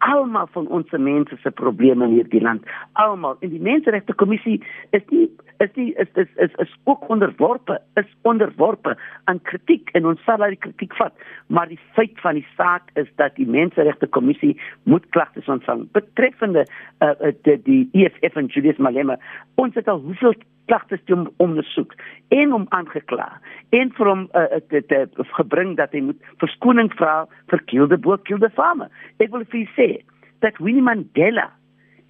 [0.04, 2.66] almal van ons mense se probleme in hierdie land.
[3.00, 3.38] Almal.
[3.40, 4.60] En die menseregte kommissie
[4.92, 5.30] is nie
[5.64, 8.98] is nie is is is, is ook onderworpe, is onderworpe
[9.32, 11.14] aan kritiek en ons sal daai kritiek vat.
[11.48, 16.66] Maar die feit van die saak is dat die menseregte kommissie moet klagtes ontvang betreffende
[17.00, 19.20] uh, die, die EFF en Julius Malema.
[19.56, 21.96] Ons het al hoeveel klagtes te ondersoek
[22.36, 23.28] en om aangekla
[23.70, 28.50] en vir hom uh, te, te gebring dat hy moet verskoning vra vir Kilde Boekilde
[28.56, 28.92] Farmer.
[29.24, 29.90] Ek wil vir sê
[30.46, 31.50] dat Winnie Mandela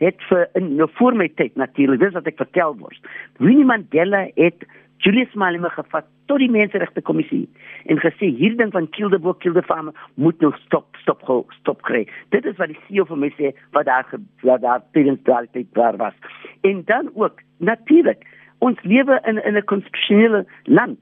[0.02, 3.12] het vir in nou voor my tyd natuurlik dis wat ek vertel word.
[3.40, 4.66] Winnie Mandela het
[5.04, 7.44] Julius Malema gevat tot die menseregte kommissie
[7.92, 11.26] en gesê hierdie ding van Kilde Boekilde Farmer moet nou stop stop
[11.60, 12.06] stop kry.
[12.32, 14.08] Dit is wat die CEO vir my sê wat daar
[14.48, 16.16] wat daar tydens daardie tyd daar was.
[16.64, 18.24] En dan ook natuurlik
[18.64, 21.02] ons lewe in in 'n konstitusionele land.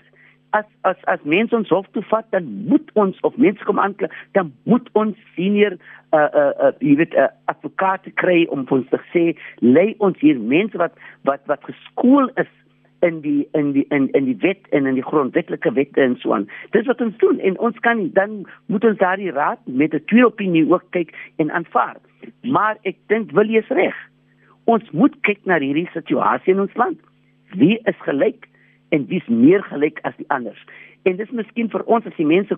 [0.50, 3.96] As as as mense ons hof toe vat, dan moet ons of mense kom aan,
[4.32, 5.78] dan moet ons senior
[6.12, 9.26] uh uh, jy weet uh, advokate kry om ons te sê
[9.60, 12.52] lê ons hier mense wat wat wat geskool is
[13.08, 16.34] in die in die in in die wet en in die grondwetlike wette en so
[16.34, 16.50] aan.
[16.76, 20.26] Dis wat ons doen en ons kan dan moet ons daardie raad met 'n twee
[20.26, 21.98] opinie ook kyk en aanvaar.
[22.44, 23.96] Maar ek dink wil jy is reg.
[24.66, 27.00] Ons moet kyk na hierdie situasie in ons land
[27.58, 28.48] wie is gelyk
[28.90, 30.58] en wie is meer gelyk as die ander.
[31.04, 32.58] En dis miskien vir ons as die mense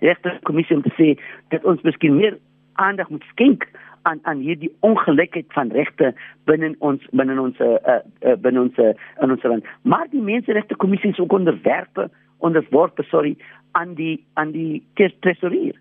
[0.00, 1.14] regte kommissie om te sê
[1.52, 2.38] dat ons miskien meer
[2.80, 3.68] aandag moet skenk
[4.04, 6.12] aan aan hierdie ongelykheid van regte
[6.48, 8.92] binne ons binne ons uh, uh, binne ons uh,
[9.22, 9.64] in ons land.
[9.82, 12.10] Maar die menseregte kommissie is ook onderwerpe
[12.44, 13.36] onderworpe sorry
[13.72, 15.76] aan die aan die tesourier.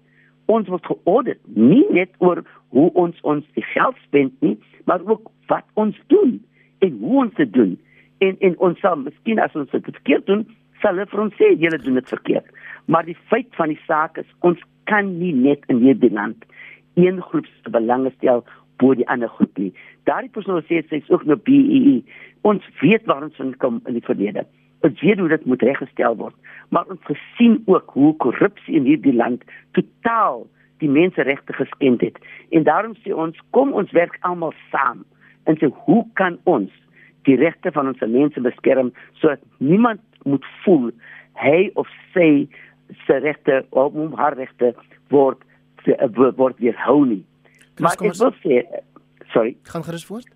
[0.45, 2.43] Ons word geaudit nie net oor
[2.75, 6.39] hoe ons ons geld spend nie, maar ook wat ons doen
[6.79, 7.75] en hoe ons dit doen
[8.25, 10.45] en en ons sal miskien as ons dit verkeerd doen,
[10.81, 12.49] sal hulle vir ons sê julle doen dit verkeerd.
[12.91, 14.59] Maar die feit van die saak is ons
[14.91, 16.43] kan nie net in hierdie land
[16.99, 18.43] een groep se belange stel
[18.81, 19.71] bo die ander groep nie.
[20.09, 22.01] Daardie persoon sê sy is ook nou BEE.
[22.49, 24.43] Ons weet waar ons kom in die verlede.
[24.83, 26.35] Ons weet hoe dit moet reggestel word,
[26.75, 29.45] maar ons gesien ook hoe korrupsie in hierdie land
[29.77, 30.43] totaal
[30.83, 32.17] die menseregte geskend het.
[32.51, 35.05] En daarom sê ons kom ons werk almal saam
[35.47, 36.71] en sê hoe kan ons
[37.27, 40.91] die regte van ons mense beskerm sodat niemand moet voel
[41.41, 42.47] hy of sy
[43.05, 44.73] se regte of hom haar regte
[45.13, 45.41] word
[46.37, 47.23] word weerhou nie.
[47.81, 48.61] Maar ek wil sê
[49.33, 50.29] sorry, gaan gerus voort.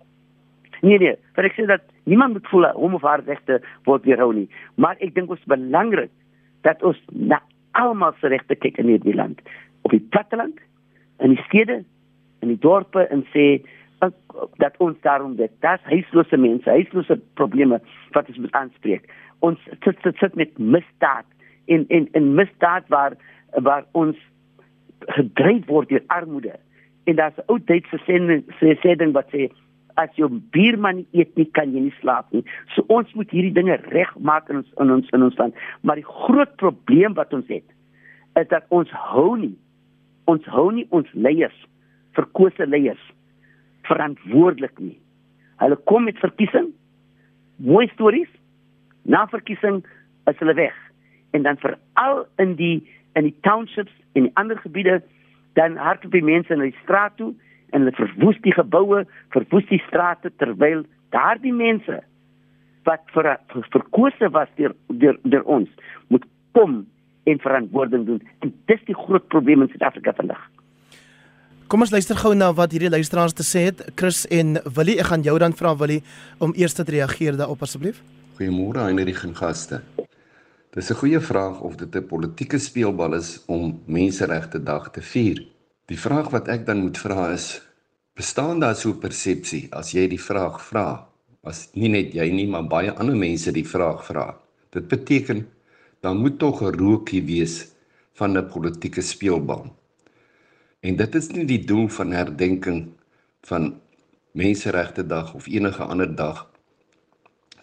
[0.82, 4.32] Nee nee, vir ek sê dat niemand moet voel hom of haar regte word weerhou
[4.34, 6.12] nie, maar ek dink ons belangrik
[6.66, 7.40] dat ons na
[7.78, 9.40] almal se regte kyk in hierdie land,
[9.86, 10.58] op die platteland,
[11.22, 11.82] in die stede,
[12.42, 13.46] in die dorpe en sê
[14.56, 17.80] dat ons daarom dit dat huislose mense, huislose probleme
[18.16, 19.08] wat ons moet aanspreek.
[19.38, 21.26] Ons sit sit, sit met misdaad
[21.66, 23.16] en en en misdaad waar
[23.62, 24.16] waar ons
[25.18, 26.54] gedryf word deur armoede.
[27.04, 27.98] En daar's 'n ou Duitse
[28.82, 29.50] sê ding wat sê
[29.94, 32.44] as jou buurman eet nie kan jy nie slaap nie.
[32.74, 35.54] So ons moet hierdie dinge regmaak in ons in ons in ons land.
[35.80, 37.66] Maar die groot probleem wat ons het
[38.34, 39.56] is dat ons hou nie
[40.24, 41.66] ons hou nie ons leiers
[42.12, 43.04] verkose leiers
[43.88, 44.98] verantwoordelik nie.
[45.62, 46.70] Hulle kom met verkiesing,
[47.56, 48.30] mooi stories,
[49.08, 49.82] na verkiesing
[50.30, 50.76] is hulle weg.
[51.36, 52.76] En dan veral in die
[53.16, 55.00] in die townships en die ander gebiede
[55.58, 57.32] dan hardloop die mense na die straat toe
[57.72, 59.02] en hulle verwoes die geboue,
[59.34, 61.98] verwoes die strate terwyl daardie mense
[62.86, 65.72] wat vir, vir verkose was deur deur deur ons
[66.12, 66.24] moet
[66.56, 66.84] kom
[67.28, 68.22] en verantwoording doen.
[68.44, 70.40] En dis die groot probleem in Suid-Afrika vandag.
[71.68, 73.82] Kom ons luister gou na wat hierdie luisteraars te sê het.
[74.00, 75.98] Chris en Willie, ek gaan jou dan vra Willie
[76.40, 77.98] om eers te reageer daarop asseblief.
[78.38, 79.82] Goeiemôre aan hierdie gaste.
[80.72, 85.44] Dis 'n goeie vraag of dit 'n politieke speelbal is om Menseregte Dag te vier.
[85.86, 87.60] Die vraag wat ek dan moet vra is:
[88.16, 91.06] bestaan daar so 'n persepsie as jy die vraag vra?
[91.44, 94.40] As nie net jy nie, maar baie ander mense die vraag vra.
[94.70, 95.46] Dit beteken
[96.00, 97.68] dan moet tog 'n rookie wees
[98.14, 99.77] van 'n politieke speelbal.
[100.80, 102.84] En dit is nie die doel van herdenking
[103.48, 103.72] van
[104.38, 106.44] Menseregte Dag of enige ander dag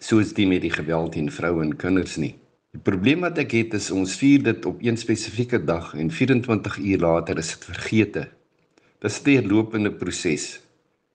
[0.04, 2.34] soos die met die geweld teen vroue en kinders nie.
[2.76, 6.76] Die probleem wat ek het is ons vier dit op een spesifieke dag en 24
[6.76, 8.28] uur later is dit vergete.
[9.00, 10.60] Dit is 'n deurlopende proses.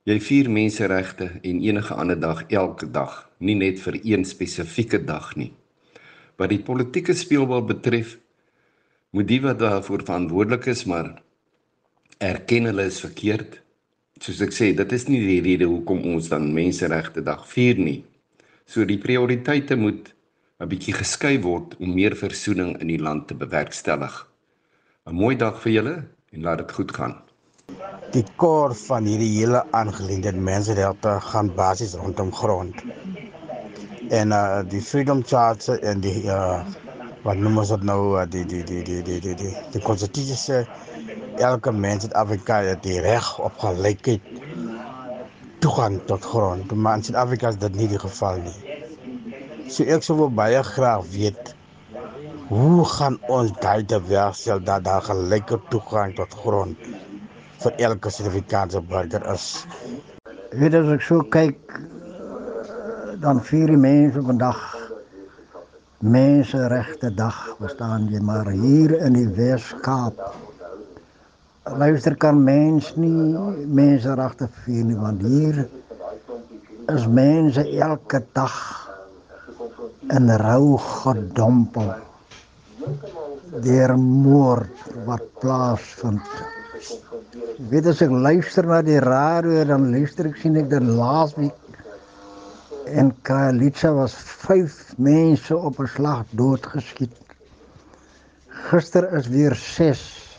[0.03, 5.35] Jy vier menseregte en enige ander dag elke dag, nie net vir een spesifieke dag
[5.35, 5.53] nie.
[6.37, 8.17] Wat die politieke speelbal betref,
[9.11, 11.21] moet die wat daarvoor verantwoordelik is, maar
[12.21, 13.57] erken hulle is verkeerd.
[14.21, 18.01] Soos ek sê, dit is nie die rede hoekom ons dan menseregte dag vier nie.
[18.69, 20.13] So die prioriteite moet
[20.61, 24.13] 'n bietjie geskuif word om meer versoening in die land te bewerkstellig.
[25.09, 25.95] 'n Mooi dag vir julle
[26.33, 27.15] en laat dit goed gaan.
[28.13, 32.75] Die kor van hierdie hele aangeleentheid menseregte gaan basies rondom grond.
[34.09, 36.61] En uh die Freedom Charter en die uh
[37.23, 40.37] wat noem ons dit nou uh, die die die die die die die, die konstitusie
[40.37, 40.65] sê
[41.37, 44.21] elke mens in Afrika het die reg op gelykheid
[45.61, 46.73] toegang tot grond.
[46.73, 48.77] Maar in Suid-Afrika is dit nie die geval nie.
[49.71, 51.53] So ek sou baie graag weet
[52.51, 56.89] hoe gaan ons daai te weerstel dat daar gelyke toegang tot grond
[57.63, 59.47] vir elke Suid-Afrikaanse burger is.
[60.51, 61.79] Weet as ek so kyk
[63.21, 64.61] dan vier die mense vandag
[66.01, 70.17] menseregte dag bestaan jy maar hier in die Wes-Kaap
[71.65, 73.09] luister kan mens nie
[73.69, 75.67] menseregte vier nie want hier
[76.89, 78.55] is mense elke dag
[80.09, 81.91] in rou gedompel
[83.61, 86.25] deur moord wat plaasvind
[87.69, 91.57] weet as ek luister na die radio dan luister ek sien ek dat laasweek
[92.89, 97.13] en Kalitsa was 5 mense op 'n slag doodgeskiet.
[98.49, 100.30] Gister is weer 6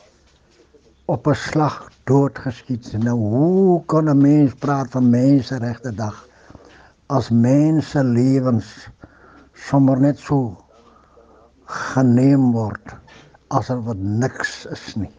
[1.12, 2.92] op 'n slag doodgeskiet.
[2.98, 6.16] Nou hoe kan 'n mens praat van menseregte dag
[7.06, 8.88] as mense lewens
[9.52, 10.56] sommer net so
[11.64, 12.94] geneem word
[13.48, 15.12] asof wat niks is nie.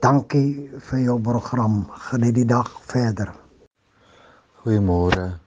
[0.00, 1.86] Dankie vir jou program.
[1.90, 3.30] Geniet die dag verder.
[4.62, 5.38] Goeiemôre.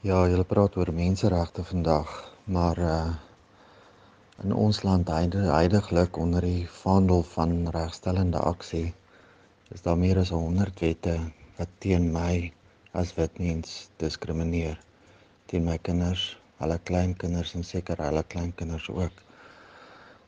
[0.00, 2.08] Ja, julle praat oor menseregte vandag,
[2.44, 3.31] maar uh
[4.40, 8.94] in ons land heidaglik onder die vaandel van regstellende aksie
[9.74, 11.18] is daar meer as 100 wette
[11.58, 12.52] wat teen my
[12.92, 14.80] as wit mens diskrimineer.
[15.46, 16.24] Teen my kinders,
[16.60, 19.22] hulle kleinkinders en seker hulle kleinkinders ook.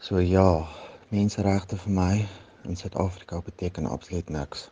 [0.00, 0.68] So ja,
[1.08, 2.14] menseregte vir my
[2.68, 4.68] in Suid-Afrika beteken absoluut niks.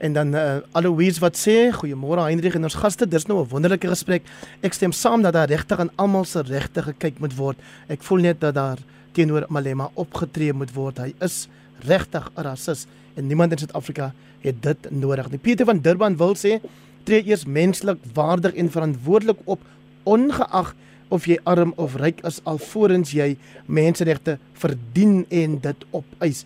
[0.00, 3.86] En dan uh, Aloise wat sê, goeiemôre Hendrik en ons gaste, dis nou 'n wonderlike
[3.86, 4.24] gesprek.
[4.60, 7.58] Ek stem saam dat daar regtig aan almal se regte gekyk moet word.
[7.86, 8.78] Ek voel net dat daar
[9.12, 10.98] teenoor Malema opgetree moet word.
[10.98, 11.46] Hy is
[11.86, 15.38] regtig 'n rasis en niemand in Suid-Afrika het dit nodig nie.
[15.38, 16.60] Pieter van Durban wil sê,
[17.04, 19.60] tree eers menslik, waardig en verantwoordelik op
[20.02, 20.74] ongeag
[21.08, 23.36] of jy arm of ryk is alvorens jy
[23.66, 26.44] menseregte verdien en dit opeis.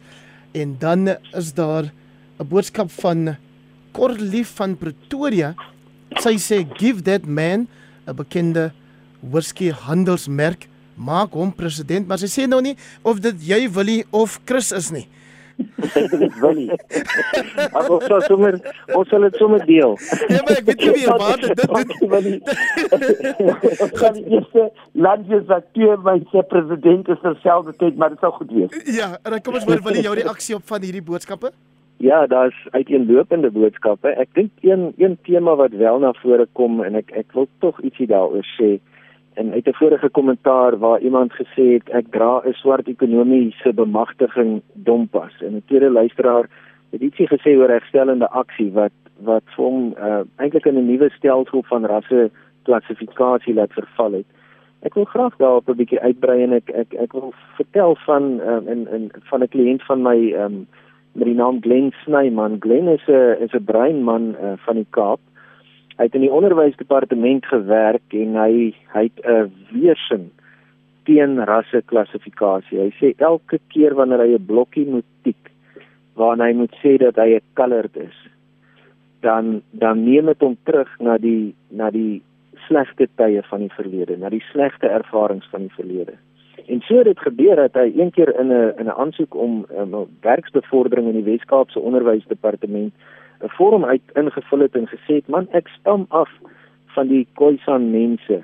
[0.53, 1.91] En dan is daar
[2.39, 3.37] 'n boodskap van
[3.93, 5.55] Korlief van Pretoria.
[6.23, 7.67] Sy sê give that man
[8.07, 8.73] 'n bekende
[9.21, 14.41] whisky handelsmerk maak hom president, maar sy sê nou nie of dit jy Willie of
[14.45, 15.07] Chris is nie.
[16.23, 16.69] dit wil nie.
[17.75, 18.59] Ag ons sal sommer
[18.95, 19.97] ons sal dit sommer deel.
[20.31, 22.39] Ja, maar ek weet nie wie wat dit dit wil nie.
[24.01, 28.37] Gaan die eerste landjie wat twee my se president is terselfde tyd, maar dit sal
[28.39, 28.79] goed wees.
[28.87, 31.51] Ja, en dan kom ons hoor Willie jou reaksie op van hierdie boodskappe.
[31.99, 34.09] Ja, daar's uiteenlopende boodskappe.
[34.09, 37.81] Ek dink een een tema wat wel na vore kom en ek ek wil tog
[37.83, 38.79] ietsie daaroor sê.
[39.35, 44.63] En uit 'n vorige kommentaar waar iemand gesê het ek dra 'n swart ekonomiese bemagtiging
[44.73, 45.35] dompas.
[45.43, 46.47] En 'n tweede luisteraar
[46.91, 51.63] het ietsie gesê oor herstellende aksie wat wat hom uh, eintlik in 'n nuwe stelsel
[51.63, 52.31] van rasse
[52.63, 54.27] klassifikasie laat verval het.
[54.81, 58.71] Ek wil graag daarop 'n bietjie uitbrei en ek ek ek wil vertel van uh,
[58.73, 60.67] in in van 'n kliënt van my um,
[61.13, 62.59] met die naam Glenn Snyman.
[62.61, 65.21] Glenn is 'n is 'n breinman uh, van die Kaap.
[65.97, 70.31] Hy het in die onderwysdepartement gewerk en hy hy het 'n weersin
[71.05, 72.79] teen rasse klassifikasie.
[72.79, 75.51] Hy sê elke keer wanneer hy 'n blokkie moet tik
[76.15, 78.19] waarna hy moet sê dat hy 'n colored is,
[79.21, 82.23] dan dan neem dit hom terug na die na die
[82.67, 86.15] slegte tye van die verlede, na die slegte ervarings van die verlede.
[86.69, 89.67] En so het dit gebeur dat hy een keer in 'n in 'n aansoek om
[89.69, 92.93] 'n um, werksbevordering in die Wes-Kaapse Onderwysdepartement
[93.41, 96.31] 'n vorm uit ingevul het en gesê het: "Man, ek stam af
[96.87, 98.43] van die Khoisan mense.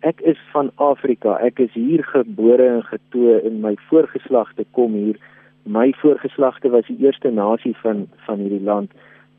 [0.00, 1.38] Ek is van Afrika.
[1.38, 5.16] Ek is hier gebore en getoe en my voorgeslagte kom hier.
[5.62, 8.90] My voorgeslagte was die eerste nasie van van hierdie land.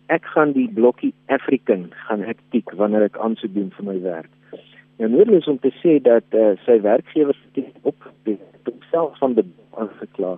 [0.06, 4.30] Ek gaan die blokkie African gaan ek tik wanneer ek aansoek doen vir my werk."
[4.98, 9.46] Nou nodig is om te sê dat uh, sy werkgewer het opgetree, homself van die
[9.78, 10.38] aangekla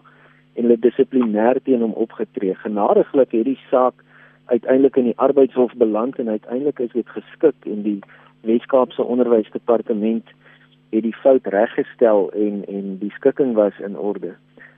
[0.60, 2.56] en hulle dissiplinêr teen hom opgetree.
[2.60, 4.04] Genadiglik het die saak
[4.52, 8.00] uiteindelik in die arbeidshof beland en uiteindelik is dit geskik en die
[8.48, 10.28] Weskaapse onderwysdepartement
[10.92, 14.36] het die fout reggestel en en die skikking was in orde.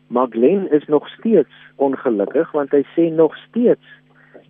[0.07, 3.97] Maar Glen is nog steeds ongelukkig want hy sê nog steeds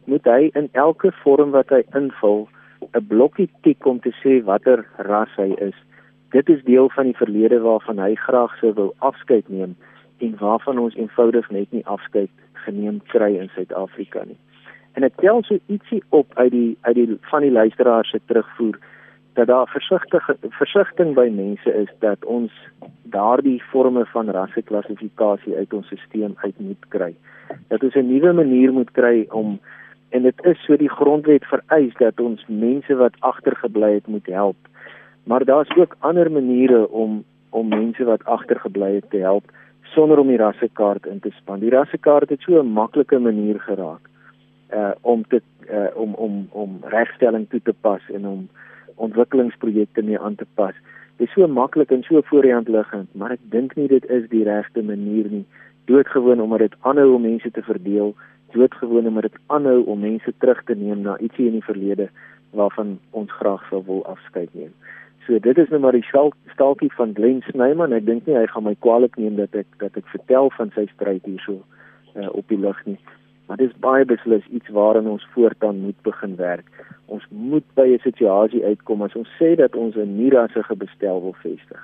[0.06, 2.48] moet hy in elke vorm wat hy invul
[2.94, 5.78] 'n blokkie tik om te sê watter ras hy is.
[6.32, 9.76] Dit is deel van die verlede waarvan hy graag sou wil afskeid neem
[10.18, 14.38] en waarvan ons eenvoudig net nie afskeid geneem kry in Suid-Afrika nie.
[14.94, 18.80] En ek tel so ietsie op uit die uit die van die luisteraars se terugvoer
[19.34, 22.52] dat daar versigtige versigtiging by mense is dat ons
[23.04, 27.14] daardie forme van rasseklassifikasie uit ons stelsel uit moet kry.
[27.68, 29.60] Dat ons 'n nuwe manier moet kry om
[30.12, 34.70] en dit is so die grondwet vereis dat ons mense wat agtergebly het moet help
[35.24, 39.44] Maar daar's ook ander maniere om om mense wat agtergebly het te help
[39.82, 41.60] sonder om die rassekaart in te span.
[41.60, 44.10] Die rassekaart het so 'n maklike manier geraak
[44.74, 48.50] uh om te uh om om om regstelling toe te pas en om
[48.96, 50.74] ontwikkelingsprojekte mee aan te pas.
[51.16, 54.06] Dit is so maklik en so voor die hand liggend, maar ek dink nie dit
[54.10, 55.46] is die regte manier nie.
[55.86, 58.16] Doodgewoon omdat dit aanhou om mense te verdeel,
[58.54, 62.10] doodgewoon omdat dit aanhou om mense terug te neem na ietsie in die verlede
[62.52, 64.74] waarvan ons graag sou wil afskeid neem.
[65.28, 66.08] So dit is nou maar die
[66.54, 67.94] staaltjie van Glenn Snyman.
[67.94, 70.88] Ek dink nie hy gaan my kwaliek neem dat ek dat ek vertel van sy
[70.94, 71.62] stryd hierso
[72.16, 72.98] uh, op die lug nie.
[73.48, 76.68] Maar dis baie beslis iets waaraan ons voortaan moet begin werk.
[77.12, 81.36] Ons moet by 'n situasie uitkom as ons sê dat ons 'n nie-rassige bestel wil
[81.44, 81.82] vestig.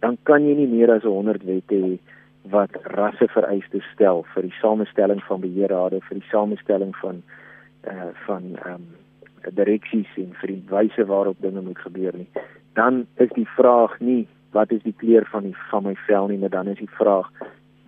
[0.00, 1.98] Dan kan jy nie meer as 100 wette hê
[2.50, 7.22] wat rassevereistes stel vir die samestelling van beheerrade, vir die samestelling van
[7.82, 12.28] eh uh, van ehm um, direksies en vir die wyse waarop dinge moet gebeur nie
[12.72, 16.38] dan is die vraag nie wat is die kleur van die van my vel nie,
[16.38, 17.28] maar dan is die vraag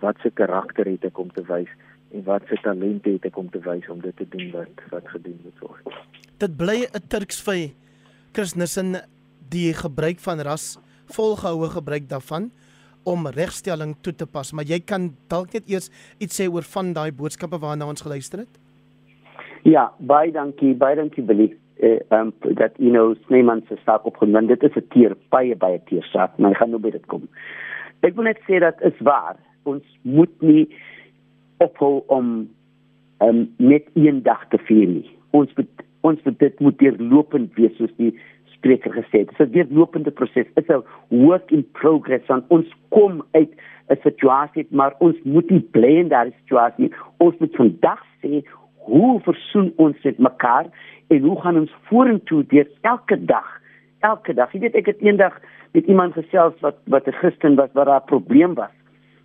[0.03, 1.69] wat se karakter het ek om te wys
[2.13, 5.09] en wat se talente het ek om te wys om dit te doen wat wat
[5.13, 5.99] gedoen moet word.
[6.41, 7.73] Dit bly 'n Turksvy
[8.33, 9.01] Christenissen
[9.49, 12.51] die gebruik van ras volgehoue gebruik daarvan
[13.05, 16.93] om regstelling toe te pas, maar jy kan dalk net eers iets sê oor van
[16.93, 18.59] daai boodskappe waarna ons geluister het.
[19.65, 21.53] Ja, baie dankie, baie dankie Billy.
[21.83, 25.81] Uh, um dat you know Snyman se saak opgeneem dit is 'n teer baie baie
[25.89, 27.27] teer saak maar ek gaan nou by dit kom.
[28.01, 30.69] Ek wil net sê dat is waar ons moet nie
[31.57, 32.47] ophou om
[33.19, 35.09] um net een dag te vier nie.
[35.31, 38.13] Ons moet ons moet dit moet deurlopend wees soos die
[38.65, 39.29] spreker gesê het.
[39.29, 40.47] Dit is 'n deurlopende proses.
[40.53, 43.51] Dit is 'n work in progress van ons kom uit
[43.89, 48.41] 'n situasie maar ons moet nie bly in daardie situasie ons moet vandag sê
[48.75, 50.65] hoe versoen ons met mekaar
[51.07, 53.61] en hoe gaan ons vorentoe deur elke dag
[53.99, 54.51] elke dag.
[54.53, 55.37] Jy weet ek het eendag
[55.73, 58.75] met iemand gesels wat wat 'n Christen was wat daar 'n probleem was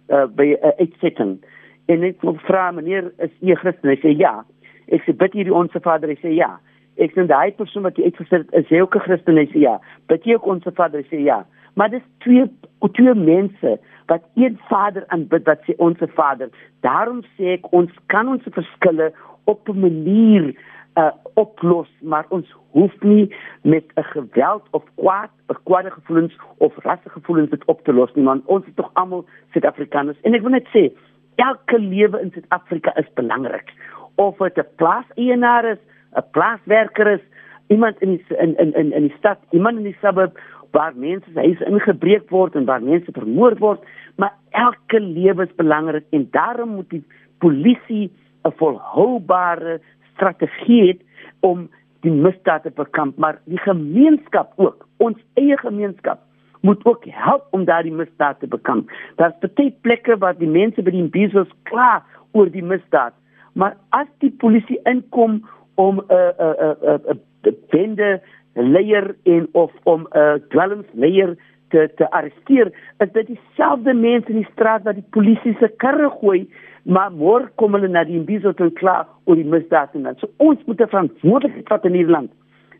[0.08, 1.44] uh, by 'n uh, uitsetting.
[1.86, 3.90] En ek vra meneer is jy Christen?
[3.90, 4.44] Hy sê ja.
[4.88, 6.08] Ek sê bid hierdie onsse Vader.
[6.08, 6.60] Hy sê ja
[6.96, 9.36] ek sê daai persoon wat jy uitgesit het is hy ook 'n Christen?
[9.36, 9.80] Hy sê ja.
[10.08, 11.00] Bid jy ook onsse Vader?
[11.00, 11.44] Hy sê ja.
[11.74, 12.46] Maar dis twee
[12.92, 16.48] twee mense wat een Vader aanbid wat sê onsse Vader.
[16.80, 19.12] Daarom sê ek ons kan ons verskille
[19.44, 20.54] op 'n manier
[20.94, 25.30] uh, oplos, maar ons hoef nie met 'n geweld of kwaad,
[25.64, 30.20] kwaade gevoelens of rassegevoelens dit op te los nie, want ons is tog almal Suid-Afrikaners.
[30.20, 30.92] En ek wil net sê,
[31.34, 33.72] elke lewe in Suid-Afrika is belangrik.
[34.14, 35.78] Of dit 'n plaaseienaar is,
[36.16, 37.24] 'n plaaswerker is,
[37.68, 40.38] iemand in die, in in in in die stad, iemand in die suburb
[40.70, 43.84] waar mense se huise ingebreek word en waar mense vermoor word,
[44.16, 47.04] maar elke lewe is belangrik en daarom moet die
[47.38, 48.10] polisie
[48.44, 49.80] 'n volhoubare
[50.14, 51.00] strategie het
[51.40, 51.68] om
[52.00, 56.20] die misdaad te bekamp, maar die gemeenskap ook, ons eie gemeenskap
[56.60, 58.90] moet ook help om daardie misdaad te bekamp.
[59.16, 62.02] Daar's baie plekke waar die mense by die besos klaar
[62.32, 63.14] oor die misdaad,
[63.52, 65.40] maar as die polisie inkom
[65.80, 68.20] om 'n 'n 'n 'n bende
[68.54, 71.36] leier en of om 'n dwelmsleier
[71.68, 76.10] te te arresteer, is dit dieselfde mense in die straat wat die polisie se karre
[76.20, 76.48] gooi
[76.84, 80.28] maar môre kom hulle na die imbizo toe klaar oor die misdaad en dan so
[80.38, 82.30] ons moet 'n verantwoordelikheid vat in hierdie land.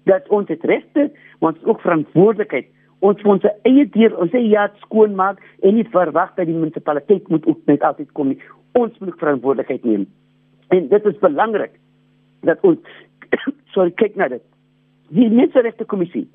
[0.05, 2.67] Dat ons het regte ons ook verantwoordelikheid.
[3.01, 6.55] Ons moet ons eie deur ons sê ja skoon maak en nie verwag dat die
[6.55, 8.41] munisipaliteit moet ook net altyd kom nie.
[8.73, 10.07] Ons moet verantwoordelikheid neem.
[10.69, 11.73] En dit is belangrik
[12.41, 12.79] dat ons
[13.75, 14.43] sorry kyk na dit
[15.09, 16.29] die menseregte kommissie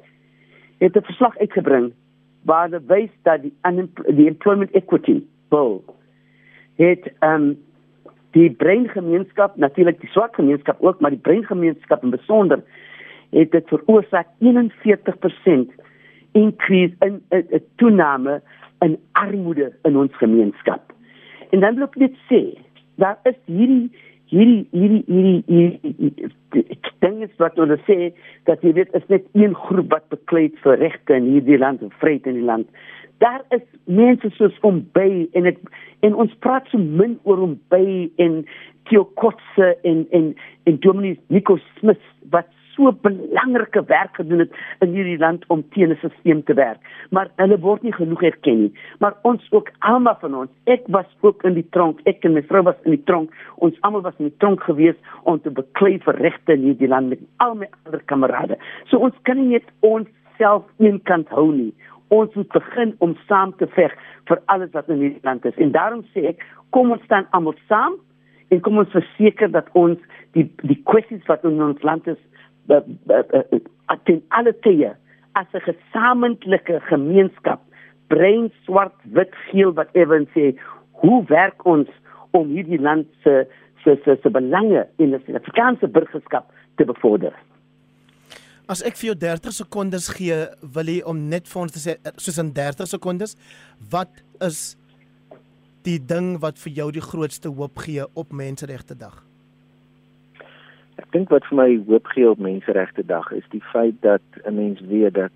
[0.84, 1.94] het 'n verslag uitgebring
[2.44, 3.54] waar hulle wys dat die
[4.16, 5.82] die employment equity bill
[6.76, 7.56] het ehm um,
[8.36, 12.64] die breingemeenskap natuurlik die swart gemeenskap ook maar die breingemeenskap in besonder
[13.30, 15.72] het dit veroorsaak 41%
[16.32, 18.42] increase in 'n toename
[18.80, 20.94] in armoede in ons gemeenskap.
[21.50, 22.42] En dan wil ek net sê,
[22.96, 23.92] daar is hierdie
[24.32, 25.44] hierdie hierdie hierdie
[25.94, 26.32] hierdie
[27.06, 28.12] dinge wat hulle sê
[28.50, 31.94] dat jy weet is net een groep wat beklei vir regte in hierdie land en
[32.02, 32.70] vryheid in die land.
[33.24, 35.62] Daar is mense soos Ombey en ek
[36.06, 38.44] en ons praat so min oor Ombey en
[38.90, 40.34] Tiokotse en en
[40.66, 42.04] en Dominic Nico Smith
[42.34, 44.54] wat so belangrike werk gedoen het
[44.86, 46.80] in hierdie land om teen 'n stelsel te werk.
[47.10, 48.74] Maar hulle word nie genoeg erken nie.
[49.00, 52.44] Maar ons ook almal van ons, ek was ook in die tronk, ek en my
[52.44, 53.32] vrou was in die tronk.
[53.56, 57.10] Ons almal was in die tronk gewees om te beklei vir regte in hierdie land
[57.10, 58.58] met al my ander kamerade.
[58.86, 60.08] So ons kan nie net ons
[60.38, 61.74] self eenkant hou nie
[62.08, 63.94] ons moet begin om saam te veg
[64.30, 65.58] vir alles wat in hierdie land is.
[65.58, 67.98] En daarom sê ek, kom ons staan almal saam
[68.54, 70.00] en kom ons verseker dat ons
[70.38, 72.20] die die kwessies wat in ons land is
[72.68, 74.94] ten alle tye
[75.34, 77.62] as 'n gesamentlike gemeenskap
[78.08, 80.56] brein swart wit geel whatever en sê
[81.02, 81.90] hoe werk ons
[82.32, 83.46] om hierdie land se
[83.84, 87.34] se se, se belange in die Suid-Afrikaanse burgerskap te bevorder.
[88.68, 90.38] As ek vir jou 30 sekondes gee,
[90.74, 93.36] wil jy om net vir ons te sê soos in 30 sekondes,
[93.94, 94.10] wat
[94.42, 94.74] is
[95.86, 99.22] die ding wat vir jou die grootste hoop gee op Menseregte Dag?
[101.16, 104.82] Dink wat vir my hoop gee op Menseregte Dag is die feit dat 'n mens
[104.82, 105.32] weet dat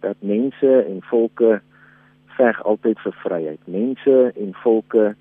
[0.00, 1.60] dat mense en volke
[2.36, 3.60] veg altyd vir vryheid.
[3.64, 5.16] Mense en volke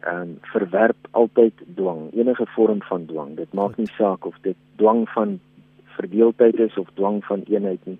[0.00, 3.36] ehm um, verwerp altyd dwang, enige vorm van dwang.
[3.36, 5.40] Dit maak nie saak of dit dwang van
[5.84, 7.98] verdeeldheid is of dwang van eenheid nie.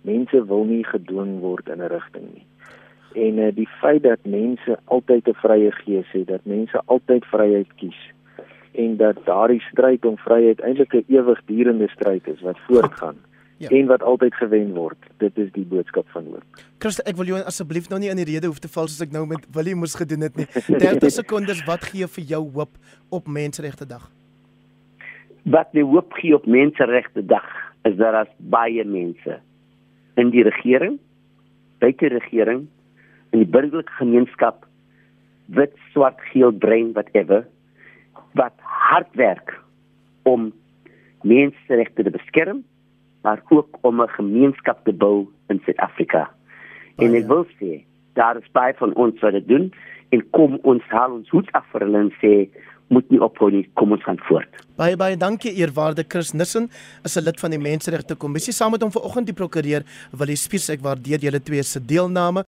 [0.00, 2.46] Mense wil nie gedwing word in 'n rigting nie.
[3.26, 7.74] En uh, die feit dat mense altyd 'n vrye gees het, dat mense altyd vryheid
[7.74, 8.13] kies
[8.74, 13.16] en dat daardie stryd om vryheid eintlik 'n ewigdurende stryd is wat voortgaan
[13.62, 13.68] ja.
[13.68, 14.98] en wat altyd gewen word.
[15.16, 16.44] Dit is die boodskap van hoop.
[16.78, 19.12] Christa, ek wil jou asseblief nou nie in die rede hoef te val soos ek
[19.14, 20.46] nou met Willie moes gedoen het nie.
[20.86, 22.74] 30 sekondes, wat gee vir jou hoop
[23.10, 24.10] op Menseregte Dag?
[25.44, 27.48] Wat die hoop gee op Menseregte Dag
[27.84, 29.40] is dat as baie mense
[30.16, 30.98] in die regering,
[31.78, 32.68] buite regering,
[33.32, 34.66] in die burgerlike gemeenskap
[35.46, 37.44] wit, swart, geel, bruin, whatever
[38.34, 39.54] wat hard werk
[40.22, 40.52] om
[41.22, 42.64] menseregte te beskerm,
[43.22, 46.30] maar ook om 'n gemeenskap te bou in Suid-Afrika.
[46.96, 49.72] En ek wil sê, daar is baie van ons wat dit doen
[50.08, 52.48] en kom ons haal ons hoed af vir hulle en sê
[52.92, 54.60] moet nie ophou nie, kom ons gaan voort.
[54.78, 56.70] Baie baie dankie eerwaarde Chris Nissen,
[57.04, 59.82] is 'n lid van die Menseregte Kommissie saam met hom vanoggend die prokureur
[60.12, 60.68] Willie Spies.
[60.68, 62.44] Ek waardeer julle twee se deelname.